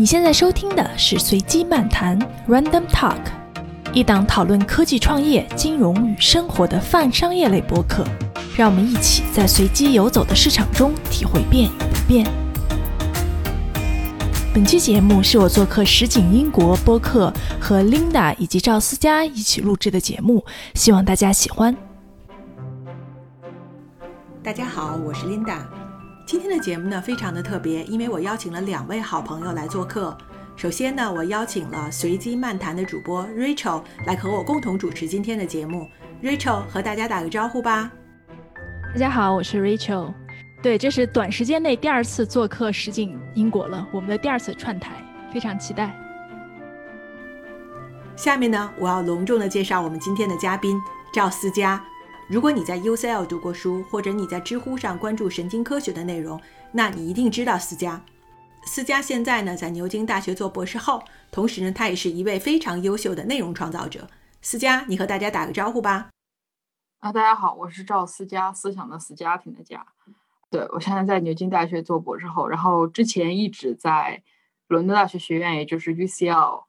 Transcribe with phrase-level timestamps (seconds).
[0.00, 3.18] 你现在收听的是随机漫谈 （Random Talk），
[3.92, 8.04] 一档讨论科技创业、金融与生活的泛商业类播客。
[8.56, 12.24] 让我们一起在随机游走的市场中体会变与不变。
[14.54, 20.44] 本期节目是我做客实景英国播客和 Linda 以及赵思佳一起录制的节目，
[20.74, 21.76] 希望大家喜欢。
[24.44, 25.58] 大家好，我是 Linda。
[26.28, 30.14] 今天的节目呢非常的特别，因为我邀请了两位好朋友来做客。
[30.56, 35.88] 首先呢，我邀请了随机漫谈的主播 Rachel 来和我共同主持今天的节目。
[36.22, 37.90] Rachel 和大家打个招呼吧。
[38.92, 40.12] 大家好，我是 Rachel。
[40.62, 45.02] 对，这是短时间内第二次做客实景英国了，我们的第二次串台，
[45.32, 45.98] 非常期待。
[48.16, 50.78] 下面呢，我要隆重的介绍我们今天的嘉宾
[51.10, 51.82] 赵思佳。
[52.30, 56.38] 如果你在 UCL 读过书，或者你在知乎上关注神经科学的内容，
[56.72, 57.98] 那你一定知道思佳。
[58.66, 64.06] 思佳现在呢在牛津大学做博士后，同时呢，他也是一位非常优秀的内容创造者。
[64.42, 66.10] 思佳，你和大家打个招呼吧。
[66.98, 69.86] 啊，大家好，我是赵思佳，思想的思，家庭的家。
[70.50, 74.22] 对我现在在牛津大学做博士后，然后之前一直在
[74.66, 76.64] 伦敦大学学院，也就是 UCL，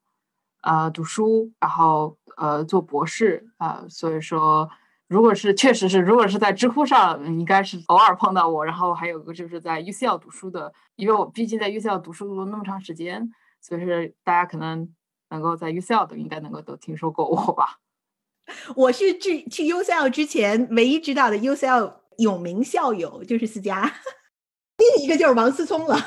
[0.62, 3.84] 呃，读书，然后呃做博士啊。
[3.90, 4.70] 所以说，
[5.10, 8.64] 如果是确实是，如果是在知乎上，应该是偶尔碰到我。
[8.64, 13.28] 然后还有个就是在 UCL 读书的，因为我毕竟在 UCL 读书了那么长时间，
[13.60, 14.88] 所以是大家可能
[15.32, 17.80] 能够在 UCL 的应该能够都听说过我吧。
[18.78, 23.92] 我是去去 UCL 之前唯一知道的 UCL 有名校友就是思佳，
[24.78, 25.98] 另一个就是王思聪了。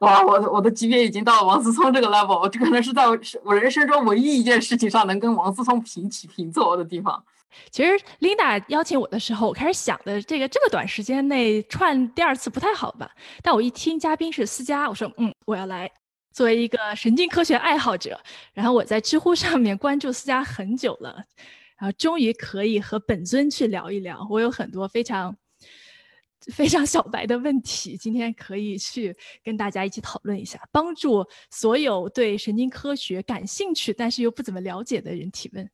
[0.00, 3.04] 哇，我我的级别已经到了王思聪这个 level，这可能是在
[3.44, 7.24] 我人生中唯一一件事情上能跟王思聪平起平坐的地方。
[7.70, 13.10] 其实 Linda 邀请我的时候，我开始想的这个这么短时间内串第二次不太好吧？
[13.42, 15.90] 但我一听嘉宾是思佳，我说嗯，我要来。
[16.30, 18.20] 作为一个神经科学爱好者，
[18.52, 21.24] 然后我在知乎上面关注思佳很久了。
[21.76, 25.36] 然后终于可以和本尊去聊一聊，我有很多非常
[26.52, 35.68] 非常小白的问题，今天可以去跟大家一起讨论一下，帮助所有对神经科学感兴趣但是又不怎么了解的人提问。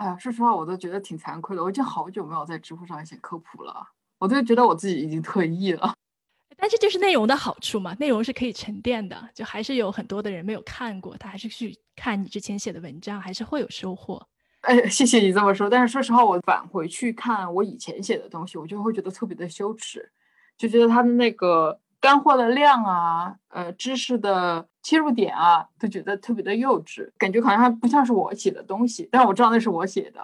[0.00, 3.86] 哎呀，说实话，我都觉得挺惭愧的，我已经好久没有在知乎上写科普了，
[4.18, 5.94] 我都觉得我自己已经退役了。
[6.56, 14.26] 但这就是内容的好处嘛，内容是可以沉淀的，就还是有很多的人没有看过，他还是去看你之前写的文章，还是会有收获。
[14.62, 15.68] 哎，谢谢你这么说。
[15.68, 20.10] 但是说实话，我返回去看我以前写的东西，我就会觉得特别的羞耻，
[20.56, 29.08] 就觉得他的那个干货的量啊，呃，知识的切入点啊，都觉得特别的幼稚，感觉好像还不像是我写的东西。
[29.12, 30.20] 但是我知道那是我写的。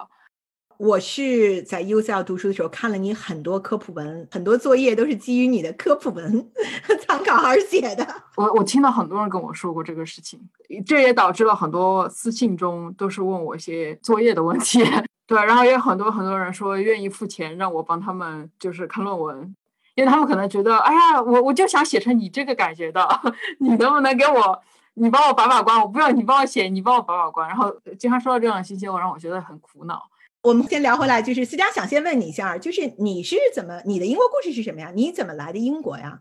[0.77, 6.51] 我是在 UCL 读书的时候看了你很多科普文，很多作业都是基于你的科普文
[7.07, 8.07] 参考而写的。
[8.35, 10.39] 我我听到很多人跟我说过这个事情，
[10.85, 14.79] 这也导致了很多私信中都是问我一些作业的问题。
[15.25, 19.55] 对，然后也有很多很多人说愿意付钱让我帮他们就是看论文，
[19.97, 23.03] 因为他们可能觉得，哎呀，我我就想写成你这个感觉的，
[23.59, 24.61] 你能不能给我，
[24.93, 25.81] 你帮我把把关？
[25.81, 27.49] 我不要你帮我写，你帮我把把关。
[27.49, 29.99] 然后经常收到这样的信息，我让我觉得很苦恼。
[30.43, 34.91] 我们先聊回来，就是思佳想先问你一下，就是你是怎么，你的英国故事是什么呀？
[34.93, 36.19] 你怎么来的英国呀？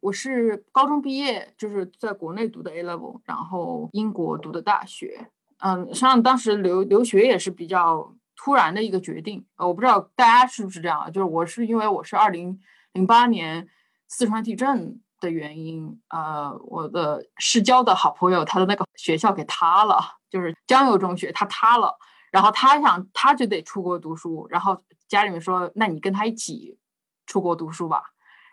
[0.00, 5.28] 我是高中毕业，就是在国内读的 A level，然后英国读的大学。
[5.60, 9.46] 嗯，实际上当时留留学也是比较突然的一个决定。
[9.56, 12.58] 呃，我不知道大家是不是这样，就是我是因为我是二零
[12.94, 13.68] 零八年
[14.08, 20.00] 四川地震的原因，呃，我的市郊的好朋友他的那个学校给塌了，
[20.30, 21.98] 就是江油中学，它塌了。
[22.30, 24.46] 然后他想，他就得出国读书。
[24.50, 26.78] 然后家里面说：“那你跟他一起
[27.26, 28.02] 出国读书吧。”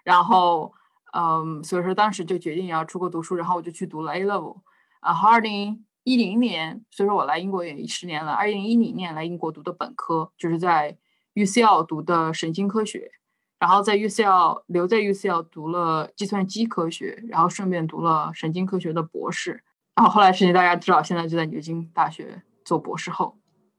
[0.04, 0.72] 然后，
[1.14, 3.36] 嗯，所以说当时就决定要出国读书。
[3.36, 4.62] 然后我就去读了 A level。
[5.02, 8.34] 然后二零一零年，所以说我来英国也十年了。
[8.34, 10.98] 二零一零年来英国读的本科，就是在
[11.34, 13.12] UCL 读的神经科学。
[13.62, 19.64] 然后在 UCL 留在 UCL 读了计算机科学，然后顺便读了神经科学的博士。
[19.96, 23.38] 然后后来事情大家知道，现在就在牛津大学做博士后。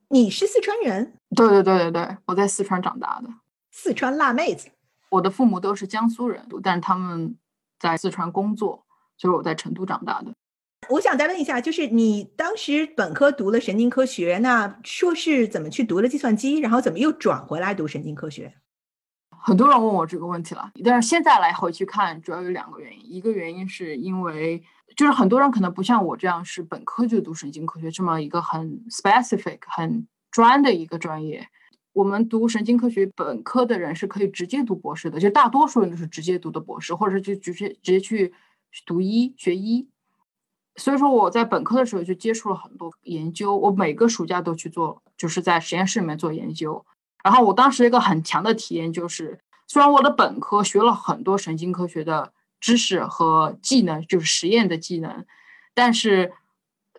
[0.09, 1.15] 你是四川人？
[1.35, 3.29] 对对对对对，我在四川长大的，
[3.73, 4.69] 四川辣妹子。
[5.11, 7.37] 我的父母都是江苏人，但是他们
[7.81, 8.87] 在四川工作，
[9.17, 10.33] 所以我在成都长大的。
[10.91, 18.55] 我想再问一下，就是你当时本科读了神经科学，那硕士怎么去读了计算机，然后怎么又转回来读神经科学？
[19.43, 23.13] 很多人问我这个问题了，但是现在来回去看，主要有两个原因。
[23.13, 24.63] 一个原因是因为。
[24.95, 31.49] 就是很多人可能不像我这样是本科就读神经科学这么一个很 specific 很专的一个专业。
[31.95, 38.35] 我们读神经科学本科的人是可以直接读博士的，就大多数人都是直接读的博士，或者是就直接直接去
[38.85, 39.89] 读医学医。
[40.77, 46.85] 所以说我在本科的时候就接触了很多研究，我每个暑假都去做，就是在实验室里面做研究。
[47.23, 55.25] 然后我当时一个很强的体验就是，虽然我的本科学了很多神经科学的知识和技能，就是实验的技能，
[55.75, 56.33] 但是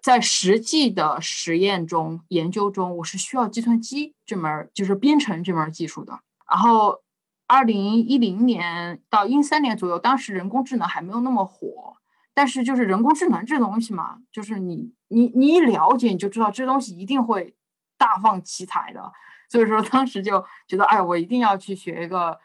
[0.02, 6.20] 在实际的实验中、研究中，我是需要计算机这门，就是编程这门技术的。
[6.50, 7.02] 然后，
[7.48, 11.96] 二零一零年到一三年左右，当时人工智能还没有那么火。
[12.36, 17.56] 但是就是人工智能这东西嘛，就是你你你一了解你就知道这东西一定会
[17.96, 19.12] 大放奇彩的，
[19.54, 22.40] 所以说当时就觉得，哎，我一定要去学一个，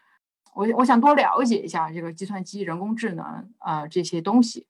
[0.54, 4.66] 我我想多了解一下这个计算机、人工智能啊这些东西。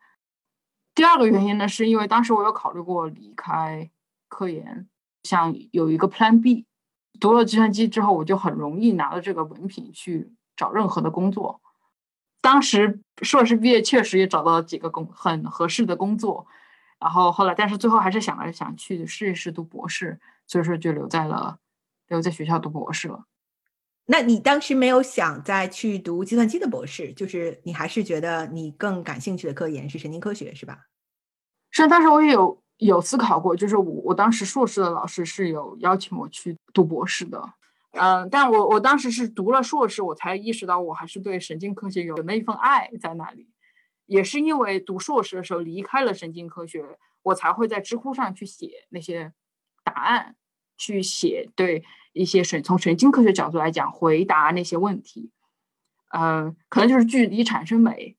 [0.95, 3.91] 第二个原因呢，是因为当时我有考虑过离开
[4.29, 4.89] 科研，
[5.25, 6.65] 想有一个 Plan B。
[7.19, 11.61] 读了计算机之后，我就很容易拿到这个文凭去找任何的工作。
[12.41, 16.47] 当时硕士毕业，确实也找到了几个工很合适的工作，
[17.01, 21.59] 然后后来，但是最后还是想来想去试一试读博士，所以说就留在了
[22.09, 23.25] 留在学校读博士了。
[24.07, 30.87] 那你当时没有想再去读计算机的博士，就是你还是觉得你更感兴趣的科研是神经科学，是吧？
[31.71, 37.43] 是，当时我也有有思考过，就是我我当时硕士的老师是有邀请我去读博士的。
[37.93, 43.51] 嗯，但我我当时是读了硕士，我才意识到我还是对神经科学有那一份爱在那里。
[44.07, 46.83] 也是因为读硕士的时候离开了神经科学，
[47.25, 49.35] 我才会在知乎上去写那些
[49.85, 50.35] 答案，
[50.79, 51.85] 去写对
[52.15, 55.31] 一些神从神经科学角度来讲回答那些问题。
[56.17, 58.17] 嗯，可能就是距离产生美。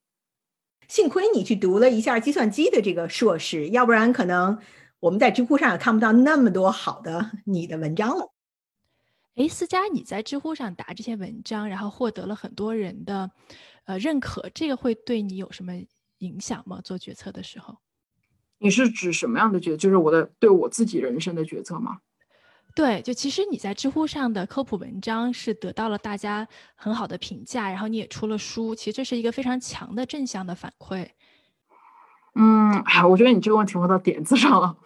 [0.87, 4.59] 幸亏你去读了一下计算机的这个硕士，要不然可能
[4.99, 8.31] 我们在知乎上也看不到那么多好的你的文章了。
[9.35, 13.31] 哎，思佳，你在知乎上答这些文章，然后获得了很多人的
[13.85, 15.73] 呃认可，这个会对你有什么
[16.17, 16.81] 影响吗？
[16.83, 17.77] 做决策的时候，
[18.57, 19.77] 你是指什么样的决？
[19.77, 21.99] 就是我的对我自己人生的决策吗？
[22.75, 31.09] 对，就其实你在知乎上的科普文章是得到了大家很好的评价，然后你也出了书，其实这是一个非常强的正向的反馈。
[32.35, 34.77] 嗯，哎，我觉得你这个问题问到点子上了，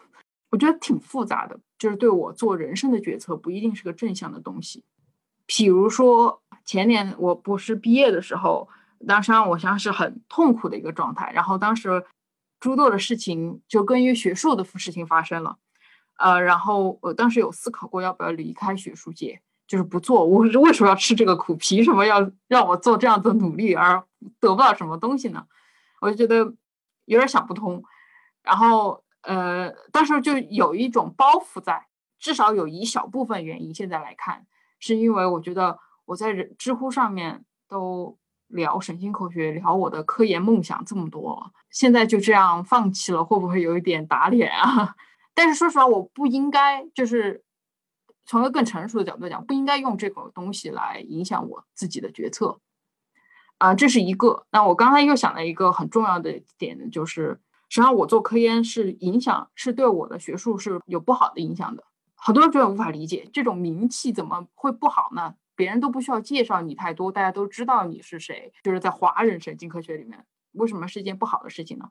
[0.50, 1.59] 我觉得挺复杂的。
[1.77, 4.86] 就是对我做人生的决策不一定是个正向的东西，
[5.47, 8.69] 譬如说前年我博士毕业的时候，
[9.06, 12.06] 当时我想是很痛苦的一个状态，然后当时
[12.62, 15.57] 诸多的事情就跟于学术的事情发生了，
[16.24, 21.56] 呃，然后我当时有思考过要不要离开学术界，就是不做，我为什么要吃这个苦？
[21.56, 24.04] 凭什么要让我做这样的努力而
[24.40, 25.46] 得不到什么东西呢？
[26.02, 26.54] 我就觉得
[27.06, 27.84] 有点想不通，
[28.42, 29.04] 然后。
[29.25, 31.88] 呃，当时就有一种包袱在，
[32.20, 33.74] 至少有一小部分原因。
[33.74, 34.46] 现在来看，
[34.80, 38.18] 是因为我觉得我在知乎上面都
[38.50, 44.94] 聊神经科学，聊我的科研梦想这么多，现在就这样放弃了，会不会有一点打脸啊？
[45.33, 47.44] 但是说实话，我不应该，就是
[48.25, 52.59] 从一个更成熟的角度讲，不应该用这个东西来影响我自己的决策。
[53.57, 54.45] 啊，这是一个。
[54.51, 57.39] 那我刚才又想了一个很重要的点，就是。
[57.69, 61.83] 实际上，我做科研是影响，是对我的学术是有不好的影响的。
[62.15, 65.33] 很多人觉得无法理解，这种名气怎么会不好呢？
[65.56, 68.53] 别人都不需要介绍你太多，大家都知道你是谁。
[68.62, 71.89] 就是在华人神经科学里面，为什么是一件不好的事情呢？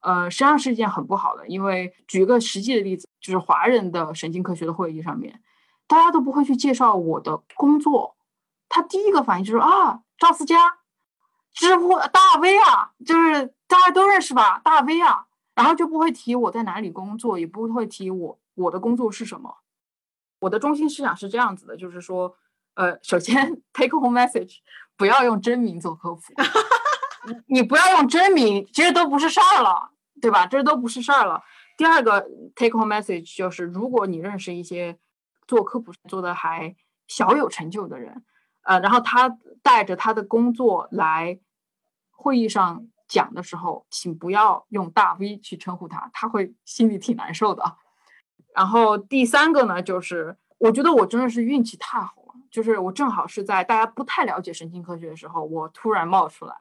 [0.00, 5.42] 呃，实际上是一件很不好的，因为举个实际的例子，就是华人的神经科学的会议上面，
[5.86, 8.16] 大家都不会去介绍我的工作，
[8.68, 10.78] 他第一个反应就是啊，赵思佳。
[11.58, 19.56] 知乎大 V 啊，就是大家都认识吧，大 V 啊，然后就不会提我在哪里工作，也不会提我我的工作是什么。
[20.40, 22.36] 我的中心思想是这样子的，就是说，
[22.74, 24.58] 呃，首先 take home message，
[24.98, 26.20] 不要用真名做科普，
[27.46, 29.90] 你不要用真名，其实都不是事儿了，
[30.20, 30.46] 对吧？
[30.46, 31.42] 这都不是事儿了。
[31.76, 34.98] 第二个 take home message 就是，如果你认识一些
[35.46, 36.74] 做科普做的还
[37.06, 38.24] 小有成就的人，
[38.62, 41.38] 呃，然后他带着他的工作来。
[42.18, 47.76] 会议上讲的时候，请不要用大 V 去称呼他，他会心里挺难受的。
[48.54, 56.56] 然后第三个呢，就是我觉得我真的是运气太好了，就是我正好是在大家不太了解神经科学的时候，我突然冒出来，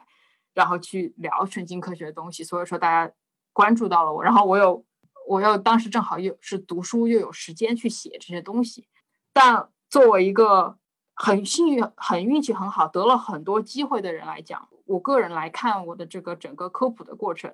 [0.56, 3.14] 然后去聊神经科学的东西，所以说大家
[3.54, 4.24] 关注到了我。
[4.24, 4.84] 然后我又
[5.28, 8.88] 我又当时正好又是读书，又有时间去写这些东西。
[9.32, 10.78] 但作为一个
[11.14, 14.68] 很幸运、很运气很好，得了很多机会的人来讲。
[14.86, 17.54] 我个人来看，我的这个整个科普的过程，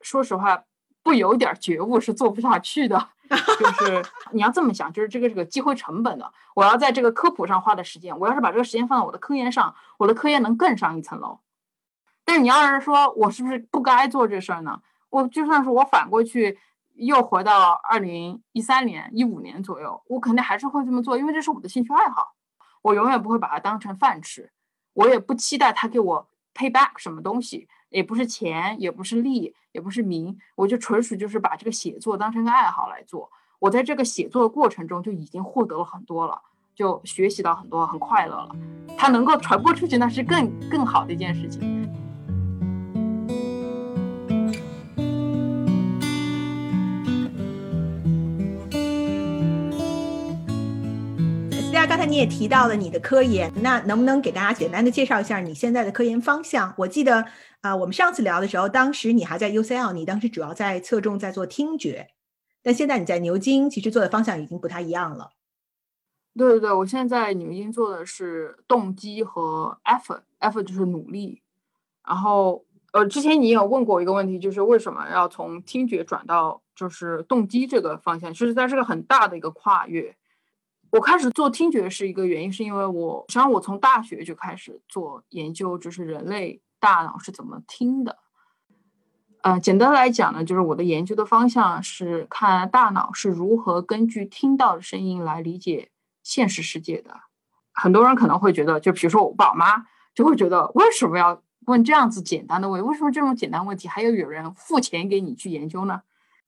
[0.00, 0.64] 说实话，
[1.02, 3.10] 不有点觉悟是做不下去的。
[3.32, 6.32] 就是你要这么想，就是这个这个机会成本的。
[6.54, 11.40] 我要在这个科普上花的时间，我要是把这个时间放到我的科研上，我的科研能更上一层楼。
[12.24, 14.80] 但是你要是说我是不是不该做这事儿呢？
[15.10, 16.58] 我就算是我反过去
[16.94, 22.34] 又回到二零一三年、一五年左右，我肯定还是会这么做，因为这是我的兴趣爱好。
[22.82, 24.50] 我永远不会把它当成饭吃，
[24.94, 33.30] 我也不期待他给我 pay back 什么东西，也不是钱，也不是利，也不是名，我就纯属就是把这个写作当成个爱好来做。
[33.58, 36.42] 我在这个写作的过程中就已经获得了很多了，
[36.74, 38.56] 就学习到很多，很快乐了。
[38.98, 41.88] 它能够传播出去，那是更更好的一件事情。
[52.02, 56.74] 才你也提到了你的科研，那能不能给大家简单的介绍一下你现在的科研方向？
[56.76, 57.24] 我记得
[57.60, 62.08] 啊，我们上次聊的时候，当时你还在 UCL，你当时主要在侧重在做听觉，
[62.60, 65.30] 但现在你在牛津，其实做的方向已经不太一样了。
[66.36, 71.40] 对对对，我现在在牛津做的是动机和 effort，effort 就是努力。
[72.04, 78.34] 然后呃，之前你有问过一个问题，就是为什么要从听觉转到就是动机这个方向？
[78.34, 80.16] 其实它是个很大的一个跨越。
[80.92, 88.18] 我开始做听觉是一个原因，是因为我实际上我从大学就开始做研究，就是人类大脑是怎么听的。
[89.40, 95.88] 呃，简单来讲呢，就是我的研究的方向是看大脑是如何根据听到的声音来理解
[96.22, 97.22] 现实世界的。
[97.72, 102.86] 很多人可能会觉得，就比如说我爸妈就会觉得，为什么要问这样子简单的问题？
[102.86, 106.02] 为什么这种简单问题还要有人付钱给你去研究呢？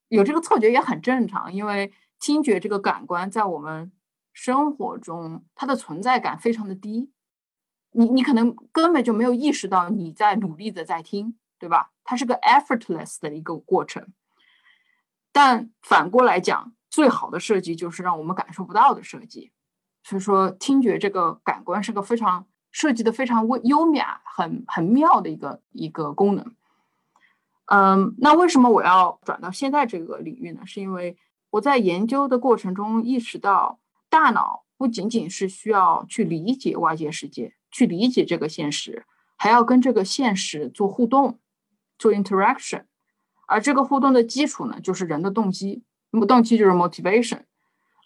[0.08, 3.90] 有这个错觉也很正常，因为听觉这个感官在我们。
[4.34, 7.10] 生活中，它的存在感非常的低，
[7.92, 11.92] 你你可能根本就没有意识到你在努力的在听，对吧？
[12.02, 14.08] 它是个 effortless 的一个过程。
[15.32, 19.52] 但反过来讲，最好的设计就是让我们感受不到的设计。
[20.02, 26.54] 所以说，听觉这个感官是个非常设计的非常微优雅、很很妙的一个一个功能。
[27.66, 30.66] 嗯，那为什么我要转到现在这个领域呢？
[30.66, 31.16] 是因为
[31.50, 33.78] 我在研究的过程中意识到。
[34.14, 39.04] 大脑不仅仅是需要去理解外界世界，去理解这个现实，
[39.34, 41.40] 还要跟这个现实做互动，
[41.98, 42.84] 做 interaction。
[43.48, 45.82] 而这个互动的基础呢，就是人的动机。
[46.12, 47.42] 那么动机就是 motivation，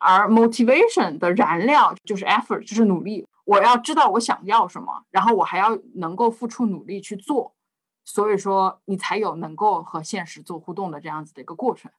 [0.01, 3.27] 而 motivation 的燃料就是 effort，就是努力。
[3.45, 7.55] 我要知道我想要什么，然后我还要能够付出努力去做。
[8.07, 11.93] 所以说，你才有能够和现实做互动的这样子的一个过程。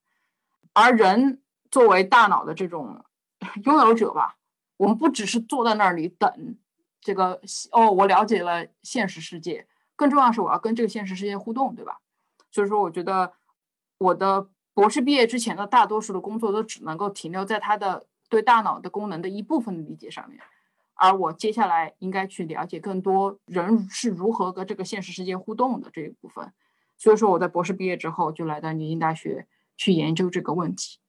[0.74, 3.06] 而人作为大脑的这种。
[3.64, 4.38] 拥有者吧，
[4.78, 6.58] 我们不只是坐在那里等
[7.00, 7.42] 这个
[7.72, 12.00] 哦，我了解了现实世界，更重要是我要跟这个现实世界互动，对吧？
[12.52, 13.34] 所以说，我觉得
[13.98, 20.42] 我的博士毕业之前的大多数的工作都只能够停留在他的对大脑的功能的一部分的理解上面，
[20.96, 26.52] 而我接下来应该去了解更多人是如何跟这个现实世界互动的这一部分。
[26.98, 31.00] 所以说，我在博士毕业之后就来到牛津大学去研究这个问题。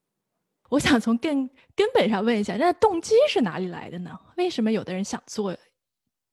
[0.70, 4.18] 我想从更根本上问一下，那动机是哪里来的呢？
[4.36, 5.56] 为什么有的人想做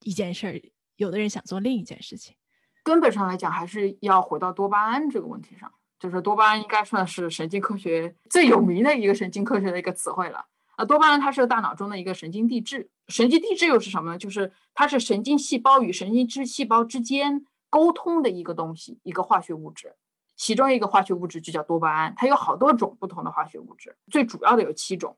[0.02, 0.62] 一件事儿，
[0.96, 2.36] 有的人想做另一件事情？
[2.84, 5.72] 根本上来讲，还是要回到多巴胺这个问题上。
[6.00, 10.46] 就是多巴胺应该算是神经科学最有名的一个神经科学的一个词汇了。
[10.76, 14.18] 啊，多巴胺它是大脑中的一个神经递质，神经递质又是什么呢？
[14.20, 19.96] 就是它是神经细胞与神经质细胞之间沟通的一个东西，一个化学物质。
[20.38, 25.18] 其中一个化学物质就叫多巴胺，它有好多种不同的化学物质，最主要的有七种。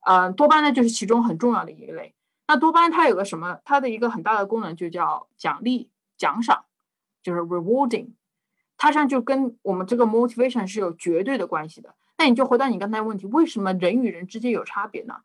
[0.00, 2.14] 呃，多巴胺呢就是其中很重要的一类。
[2.46, 3.58] 那多巴胺它有个什么？
[3.64, 6.64] 它的一个很大的功能就叫奖励、奖赏，
[7.22, 8.12] 就是 rewarding。
[8.76, 11.94] 它上就跟我们这个 motivation 是有绝对的关系的。
[12.18, 15.16] 那你就回到你刚才问题，为什么人与人之间有差别呢？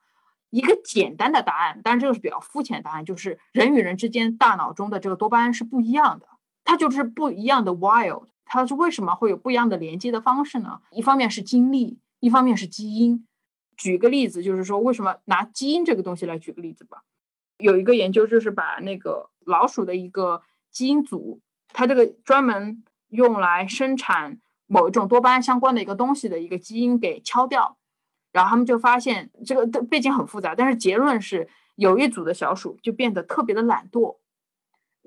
[0.49, 6.27] 一个简单的答案，当然这个是比较肤浅的答案，就是人与人之间大脑中的这个多巴胺是不一样的，
[6.63, 8.27] 它就是不一样的 wild。
[8.47, 10.81] 它是为什么会有不一样的连接的方式呢？
[10.91, 13.27] 一方面是经历，一方面是基因。
[13.75, 17.03] 举个例子，就是说为什么拿基因这个东西来举个例子吧。
[17.59, 21.41] 有一个研究就是把那个老鼠的一个基因组，
[21.73, 27.77] 它这个专门用来生产某一种多巴胺相关的一个东西的一个基因给敲掉，
[28.31, 34.17] 然后他们就发现这个背景很复杂，但是结论是有一组的小鼠就变得特别的懒惰。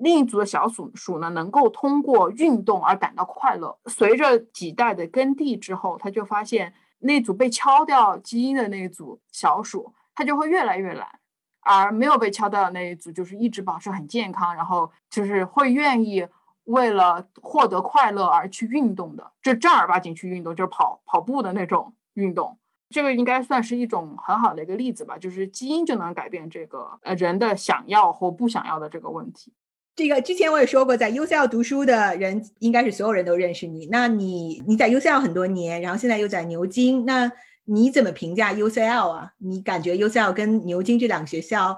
[0.03, 3.79] 另一组的小鼠鼠呢，能够通过运动而感到快乐。
[3.85, 11.21] 随着几代的耕地之后，他就发现那组被敲掉基因的那一组小鼠，它就会越来越懒，
[11.61, 16.27] 而没有被敲掉的那一组就是一直保持很健康，然后就是会愿意
[16.65, 22.57] 为了获得快乐而去运动的，就正儿八经去运动，就是跑跑步的那种运动。
[22.89, 29.53] 这个应该算是一种很好的一个例子吧，就是基因就能改变这个呃人的想要或不想要的这个问题。
[29.97, 33.87] 这个之前我也说过，在 UCL 读书的人应该是所有人都认识你。
[33.87, 37.31] 那你你在 UCL 很多年，然后现在又在牛津，那
[37.65, 39.33] 你怎么评价 UCL 啊？
[39.39, 41.77] 你感觉 UCL 跟牛津这两个学校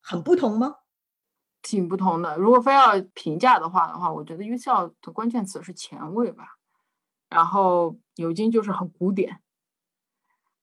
[0.00, 0.76] 很不同吗？
[1.62, 2.36] 挺不同的。
[2.36, 6.44] 如果非要评价的话的话，我觉得 UCL 的关键词是前卫吧，
[7.30, 9.38] 然后牛津就是很古典。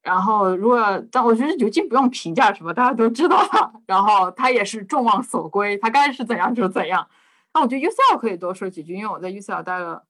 [0.01, 0.79] 然后，如果
[1.11, 3.37] 但我觉得牛津不用评价什么，大家都知道。
[3.85, 7.05] 然后他也是众望所归，他该是怎样就怎样。
[7.53, 10.05] 那我觉得 UCL 可以多说几句，因为我在 UCL 待了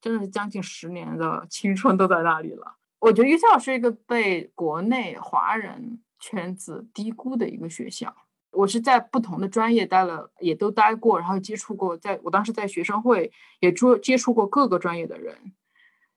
[0.00, 2.76] 真的是将近十年的青春都在那里了。
[2.98, 8.14] 我觉得 UCL 是一个被国内华人圈子低估的一个学校。
[8.52, 15.52] 我是在不同的专业待了，也都待过，然后接触过，在我当时在学生会也接接触过各个专业的人，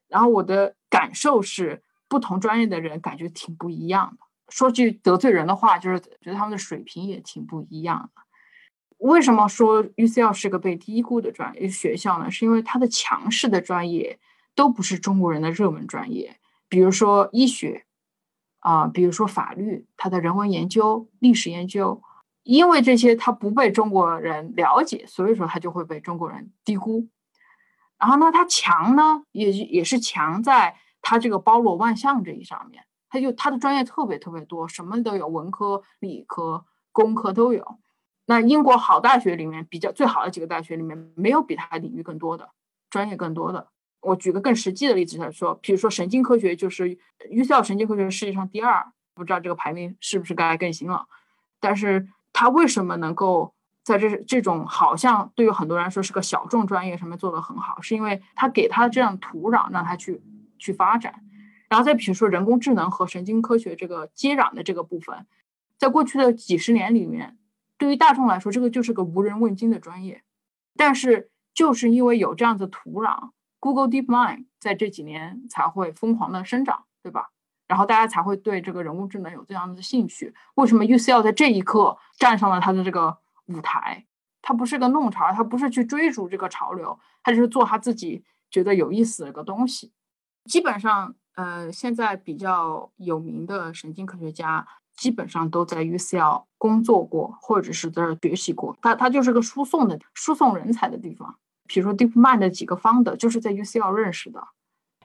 [0.08, 1.84] 然后我的感受是。
[2.10, 4.26] 不同专业的人感觉挺不一样的。
[4.50, 8.22] 说句得罪人的话，就是觉得他们的水平也挺不一样的。
[8.98, 12.32] 为什么说 UCL 是个被低估的专业学校呢？
[12.32, 14.20] 是因为它的强势的专业
[14.56, 16.38] 都不是中国人的热门专业，
[16.68, 17.86] 比如说医学
[18.60, 22.02] 啊，比如说法律，它的人文研究、历史研究，
[22.42, 27.08] 因为这些它不被中国人了解，所以说它就会被中国人低估。
[28.00, 30.76] 然后呢，它强呢，也也是强在。
[31.02, 37.80] 它这个包罗万象这一上面，它就它的专业特别特别多，什么都有，文科、理科、工科都有。
[38.26, 42.50] 那英国好大学里面比较最好的几个大学里面，没有比它领域更多的
[42.90, 43.70] 专业更多的。
[44.02, 46.96] 我举个更实际的例子来说，比如说神经科学，就是
[47.32, 51.08] UCL 神经科学世界上第二，不知道这个排名是不是该更新了。
[51.60, 53.54] 但是它为什么能够
[53.84, 60.22] 在这这种好像对于很多人来说是个小众专业上面做得很好，是因为它给它这样土壤让它去。
[60.60, 61.24] 去发展，
[61.70, 65.26] 然后再比如说人工智能和神经科学这个接壤的这个部分，
[65.78, 67.38] 在过去的几十年里面，
[67.78, 70.24] 对于大众来说，这个就是个无人问津的专业。
[70.76, 77.32] 但是就是因为有这样的土壤，Google DeepMind 在这几年才会疯狂的生长，对吧？
[77.68, 80.34] 然后大家才会对这个人工智能有这样的兴趣。
[80.56, 84.06] 为什么 UCL 在这一刻站上了它的这个舞台？
[84.42, 89.92] 它不是个弄潮，它不是去追逐这个潮流，它就是做他自己觉得有意思的一个东西。
[90.50, 98.76] 基本上，呃，现在比较有名的神经科学家基本上都在 UCL 工作过，或者是在这学习过。
[98.82, 101.38] 它它就是个输送的输送人才的地方。
[101.68, 104.44] 比如说 DeepMind 的几个方的，就是在 UCL 认识的。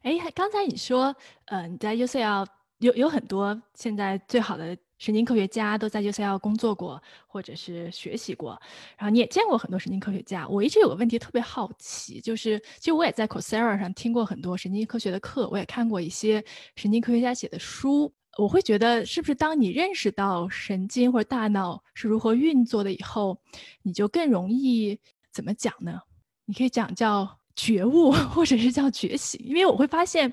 [0.02, 2.46] 哎，刚才你说，呃，你在 UCL
[2.78, 4.76] 有有很多现在最好的。
[4.98, 8.60] 神经科学家都在 UCL 工作过，或者是学习过，
[8.96, 10.46] 然后你也见过很多神经科学家。
[10.48, 16.44] 我一直有个问题特别好奇，就是其实我也在 Coursera 上听过很多神经科学的课，我也看过一些
[16.76, 18.12] 神经科学家写的书。
[18.36, 23.40] 我会觉得，是不是当你认识到神经或者大脑是如何运作的以后，
[23.82, 24.98] 你就更容易
[25.32, 26.00] 怎么讲呢？
[26.44, 29.40] 你可以讲叫觉悟，或者是叫觉醒。
[29.44, 30.32] 因为我会发现，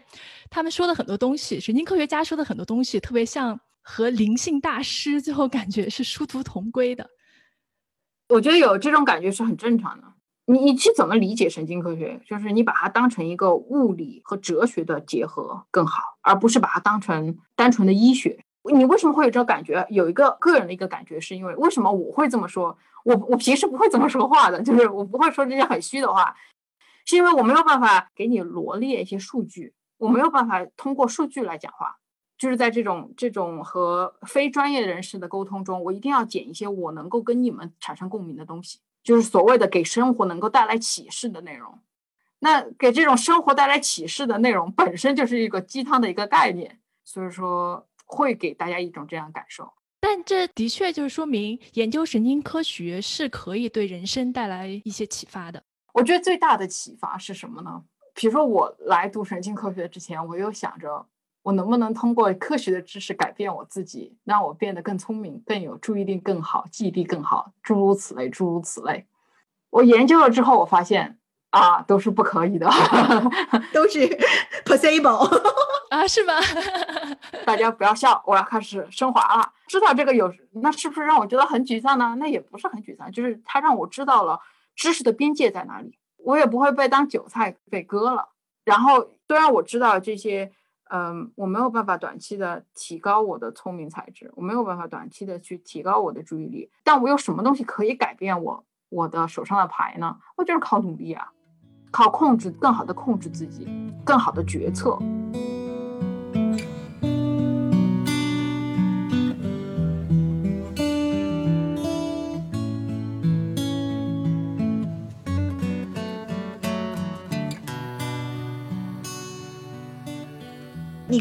[0.50, 3.60] 他们说的很多东西，神经科学家说的很多东西，特别像。
[3.82, 7.10] 和灵性大师最后感觉是殊途同归的，
[8.30, 10.08] 我觉得有这种感觉是很正常的。
[10.46, 12.20] 你你去怎么理解神经科学？
[12.26, 18.44] 就是你把它当成一个物理和哲学的结合更好，而不是把它当成单纯的医学。
[18.74, 19.86] 你为什么会有这种感觉？
[19.89, 22.78] 有一个个人的一个感觉，是因为为什么我会这么说？
[23.04, 26.36] 我我平时不会这么说话的，就是我不会说这些很虚的话，
[27.06, 31.98] 是因为我没有办法给你罗列一些数据，我没有办法通过数据来讲话。
[32.42, 41.78] 就是在这种这种和非专业人士的沟通中，我一定要捡一些我能够跟你们产生共鸣的东西，就是所谓的给生活能够带来启示的内容。
[42.40, 49.72] 那给这种生活带来启示的内容本身就是一个鸡汤的一个概念，所以说会给大家一种这样感受。
[50.00, 55.62] 但这的确就是说明研究神经科学是可以对人生带来一些启发的。
[55.94, 57.84] 我觉得最大的启发是什么呢？
[58.16, 61.06] 比如说我来读神经科学之前，我又想着。
[61.44, 69.08] 我能不能通过科学的知识改变我自己，让我变得更聪明、更有注意力更好、记忆力更好，诸如此类，诸如此类。
[69.72, 71.18] 我研究了之后，我发现
[71.50, 72.70] 啊，都是不可以的，
[73.74, 74.08] 都是
[74.66, 75.28] possible
[75.90, 76.36] 啊，是吗？
[77.44, 79.52] 大家不要笑，我要开始升华了。
[79.68, 82.16] 知道这个有，那是不是让我觉得很沮丧呢？
[82.20, 84.40] 那也不是很沮丧，就是它让我知道了
[84.76, 88.30] 知识的边界在哪里，我也不会被当韭菜被割了。
[88.64, 90.52] 然后虽然我知道这些。
[90.94, 100.18] 嗯，我没有办法短期的提高我的聪明才智，我没有办法短期的去提高我的注意力，但我有什么东西可以改变我我的手上的牌呢？
[100.36, 101.32] 我就是靠努力啊，
[101.92, 103.66] 靠控制，更好的控制自己，
[104.04, 105.00] 更好的决策。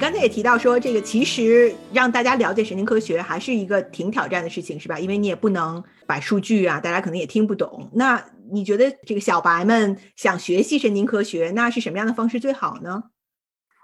[0.00, 4.98] 刚才也提到说，这个其实让大家了解神经科学还是一个挺挑战的事情，是吧？
[4.98, 7.90] 因为你也不能摆数据啊，大家可能也听不懂。
[7.92, 13.10] 那你觉得这个小白们想学习神经科学，那是什么样的方式最好呢？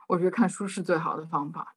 [0.09, 1.76] 我觉得看书是最好的方法。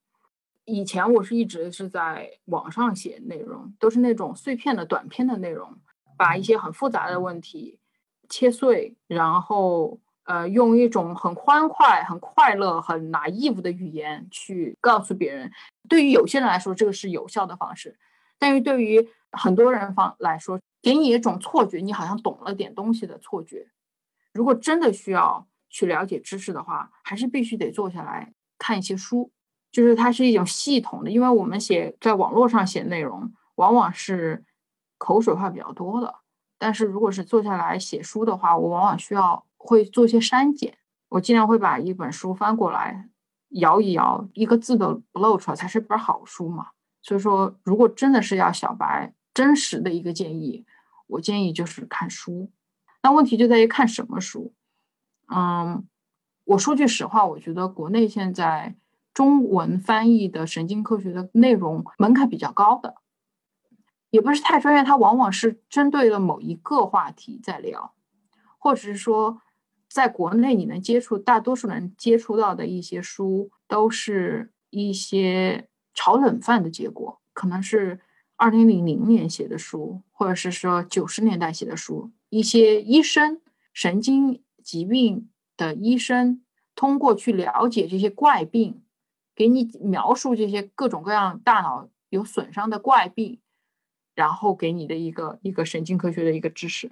[0.63, 5.78] 以前我是一直是在网上写内容，都是那种碎片的短篇的内容，
[6.17, 7.78] 把一些很复杂的问题
[8.30, 9.99] 切碎，然后。
[10.29, 15.51] 呃，用一种很欢快、很快乐、很 naive 的语言去告诉别人，
[15.89, 17.93] 对于有些人来说，这个是有效的方式；
[18.37, 23.69] 但是对于很多人方来说，给你一种错觉，你好像懂了点东西的错觉。
[24.31, 29.31] 如果真的需要去了解知识的话，还是必须得坐下来看一些书，
[29.71, 31.09] 就是它是一种系统的。
[31.09, 34.45] 因为我们写在网络上写内容，往往是
[34.99, 36.17] 口水话比较多的，
[36.59, 39.43] 但是如果是坐下来写书的话，我往往需要。
[39.62, 40.78] 会做一些删减，
[41.10, 43.10] 我尽量会把一本书翻过来，
[43.50, 46.69] 摇一摇，一个字都不露出来，才是本好书嘛。
[47.02, 50.65] 所以说，如果真的是要小白真实的一个建议，
[51.08, 52.50] 我建议就是看书。
[53.04, 54.54] 那问题就在于看什么书。
[55.28, 55.86] 嗯，
[56.45, 58.76] 我说句实话，我觉得国内现在
[59.13, 62.95] 中文翻译的神经科学的内容门槛比较高的，
[64.10, 67.93] 也不是太专业，它往往是针对了某一个话题在聊，
[68.58, 69.41] 或者是说。
[69.89, 77.19] 在国内，你能接触大多数人接触到的一些书，都是一些炒冷饭的结果。
[77.34, 77.99] 可能是
[78.36, 82.12] 二零零零年写的书，或者是说九十年代写的书。
[82.30, 83.41] 一些医生、
[83.73, 86.43] 神经疾病的医生，
[86.75, 88.84] 通过去了解这些怪病，
[89.36, 93.39] 给你描述这些各种各样大脑有损伤的怪病，
[94.13, 96.91] 然后给你的一个一个神经科学的一个知识。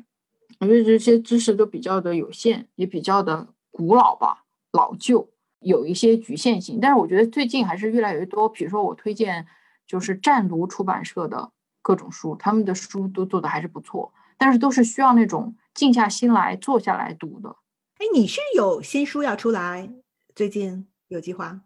[0.59, 6.79] 我觉得这些知识都比较的有限，也比较的古老吧，老旧，有一些局限性。
[6.81, 8.49] 但是我觉得最近还是越来越多。
[8.49, 9.45] 比如说，我推荐
[9.85, 11.51] 就是湛卢出版社的
[11.83, 17.55] 各种书，他们的书都做的还是不错，但是都是需要那种静下心来坐下来读的。
[17.99, 19.91] 哎，你是有新书要出来？
[20.33, 21.61] 最近有计划？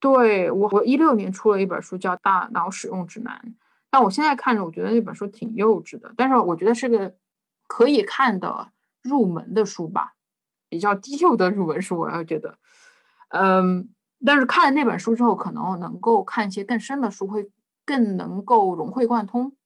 [0.00, 3.40] 对我，我一六年出了一本书叫《大脑使用指南》，
[3.90, 7.14] 但我现在看着，我觉得那本书挺幼稚的，但是我觉得是个。
[7.72, 10.14] 可以看的入门的书吧，
[10.68, 12.58] 比较低幼的入门书，我要觉得，
[13.30, 13.88] 嗯，
[14.26, 17.50] 但是看了那本书之后，可能能够看一些更深的书，会
[17.86, 19.56] 更能够融会贯通。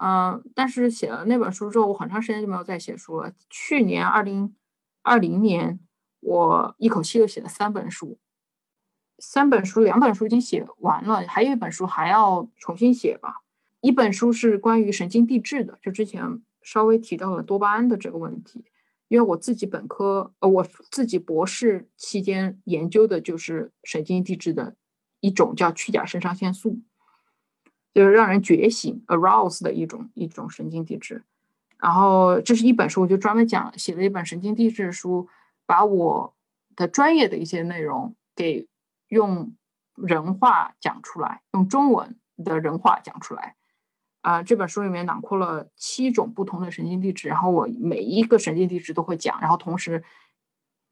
[0.00, 3.32] 嗯，但是写了那本书之后，我很长时间就没有再写书了。
[3.50, 4.54] 去年二零
[5.02, 5.80] 二零年，
[6.20, 8.16] 我一口气又写了三本书，
[9.18, 13.42] 三本书，两本书已经写完了，还有一本书还要重新写吧。
[13.80, 16.40] 一本书是关于神经递质的，就之前。
[16.62, 18.64] 稍微提到了多巴胺的这个问题，
[19.08, 24.76] 因为我自己本科呃，我自己博士期间研究的就是神经递质的
[25.20, 26.80] 一种叫去甲肾上腺素，
[27.92, 31.24] 就是让人觉醒 arouse 的一种一种神经递质。
[31.78, 35.28] 然后这是一本书，我就专门讲写了一本神经递质书，
[35.66, 36.34] 把我
[36.76, 38.68] 的专业的一些内容给
[39.08, 39.52] 用
[39.96, 43.56] 人话讲出来，用中文的人话讲出来。
[44.22, 50.02] 啊，这本书里面囊括了七种不同的神经递质，然后我每一个神经递质都会讲，然后同时，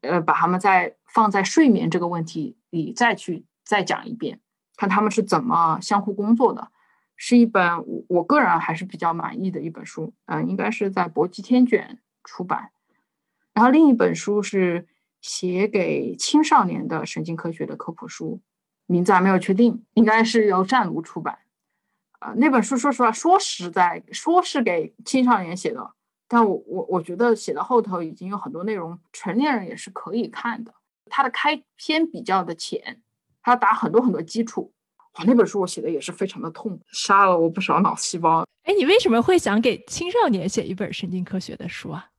[0.03, 4.41] 呃，把它们再放在睡眠这个问题里再去再讲一遍，
[4.77, 6.73] 看他们是怎么相互工作的，
[7.15, 12.73] 是一本我个人还是比较满意的一本书，嗯，应该是在博济天卷出版。
[13.55, 14.89] 然后另一本书是
[15.21, 18.41] 写给青少年的神经科学的科普书，
[18.87, 21.39] 名字还没有确定，应该是由湛卢出版。
[22.21, 25.91] 啊，那本书说实话，说实在，说是给青少年写的，
[26.29, 30.73] 但我我我觉得写到后头已经有很多内容，成年人也是可以看的。
[31.07, 33.03] 它的开篇比较的浅，
[33.43, 34.73] 它打很多很多基础。
[35.15, 38.45] 哇，那本书我写的也是非常的痛，杀了我不少脑细胞。
[38.65, 42.11] 哎，你为什么会想给青少年写一本神经科学的书啊？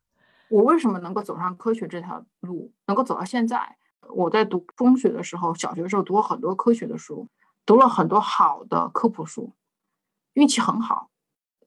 [0.49, 3.77] 我为什么能够走上科学这条路，能够走到现在？
[4.09, 7.29] 我在读中学的时候，小学的时候读了很多科学的书，
[7.65, 9.53] 读了很多好的科普书。
[10.33, 11.09] 运气很好，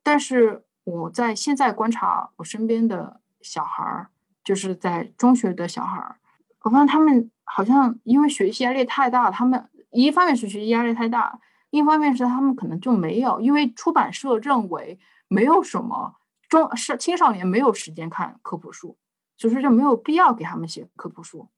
[0.03, 4.09] 但是我在现在观察我身边的小孩儿，
[4.43, 6.17] 就是在中学的小孩儿，
[6.63, 14.99] 我发现他们好像因为学习压力太大，他们一方面是学习压力太大，一方面是他们可能就没有，因为出版社认为
[15.29, 16.17] 没有什么
[16.49, 18.97] 中是青少年没有时间看科普书，
[19.37, 21.49] 所以说就没有必要给他们写科普书。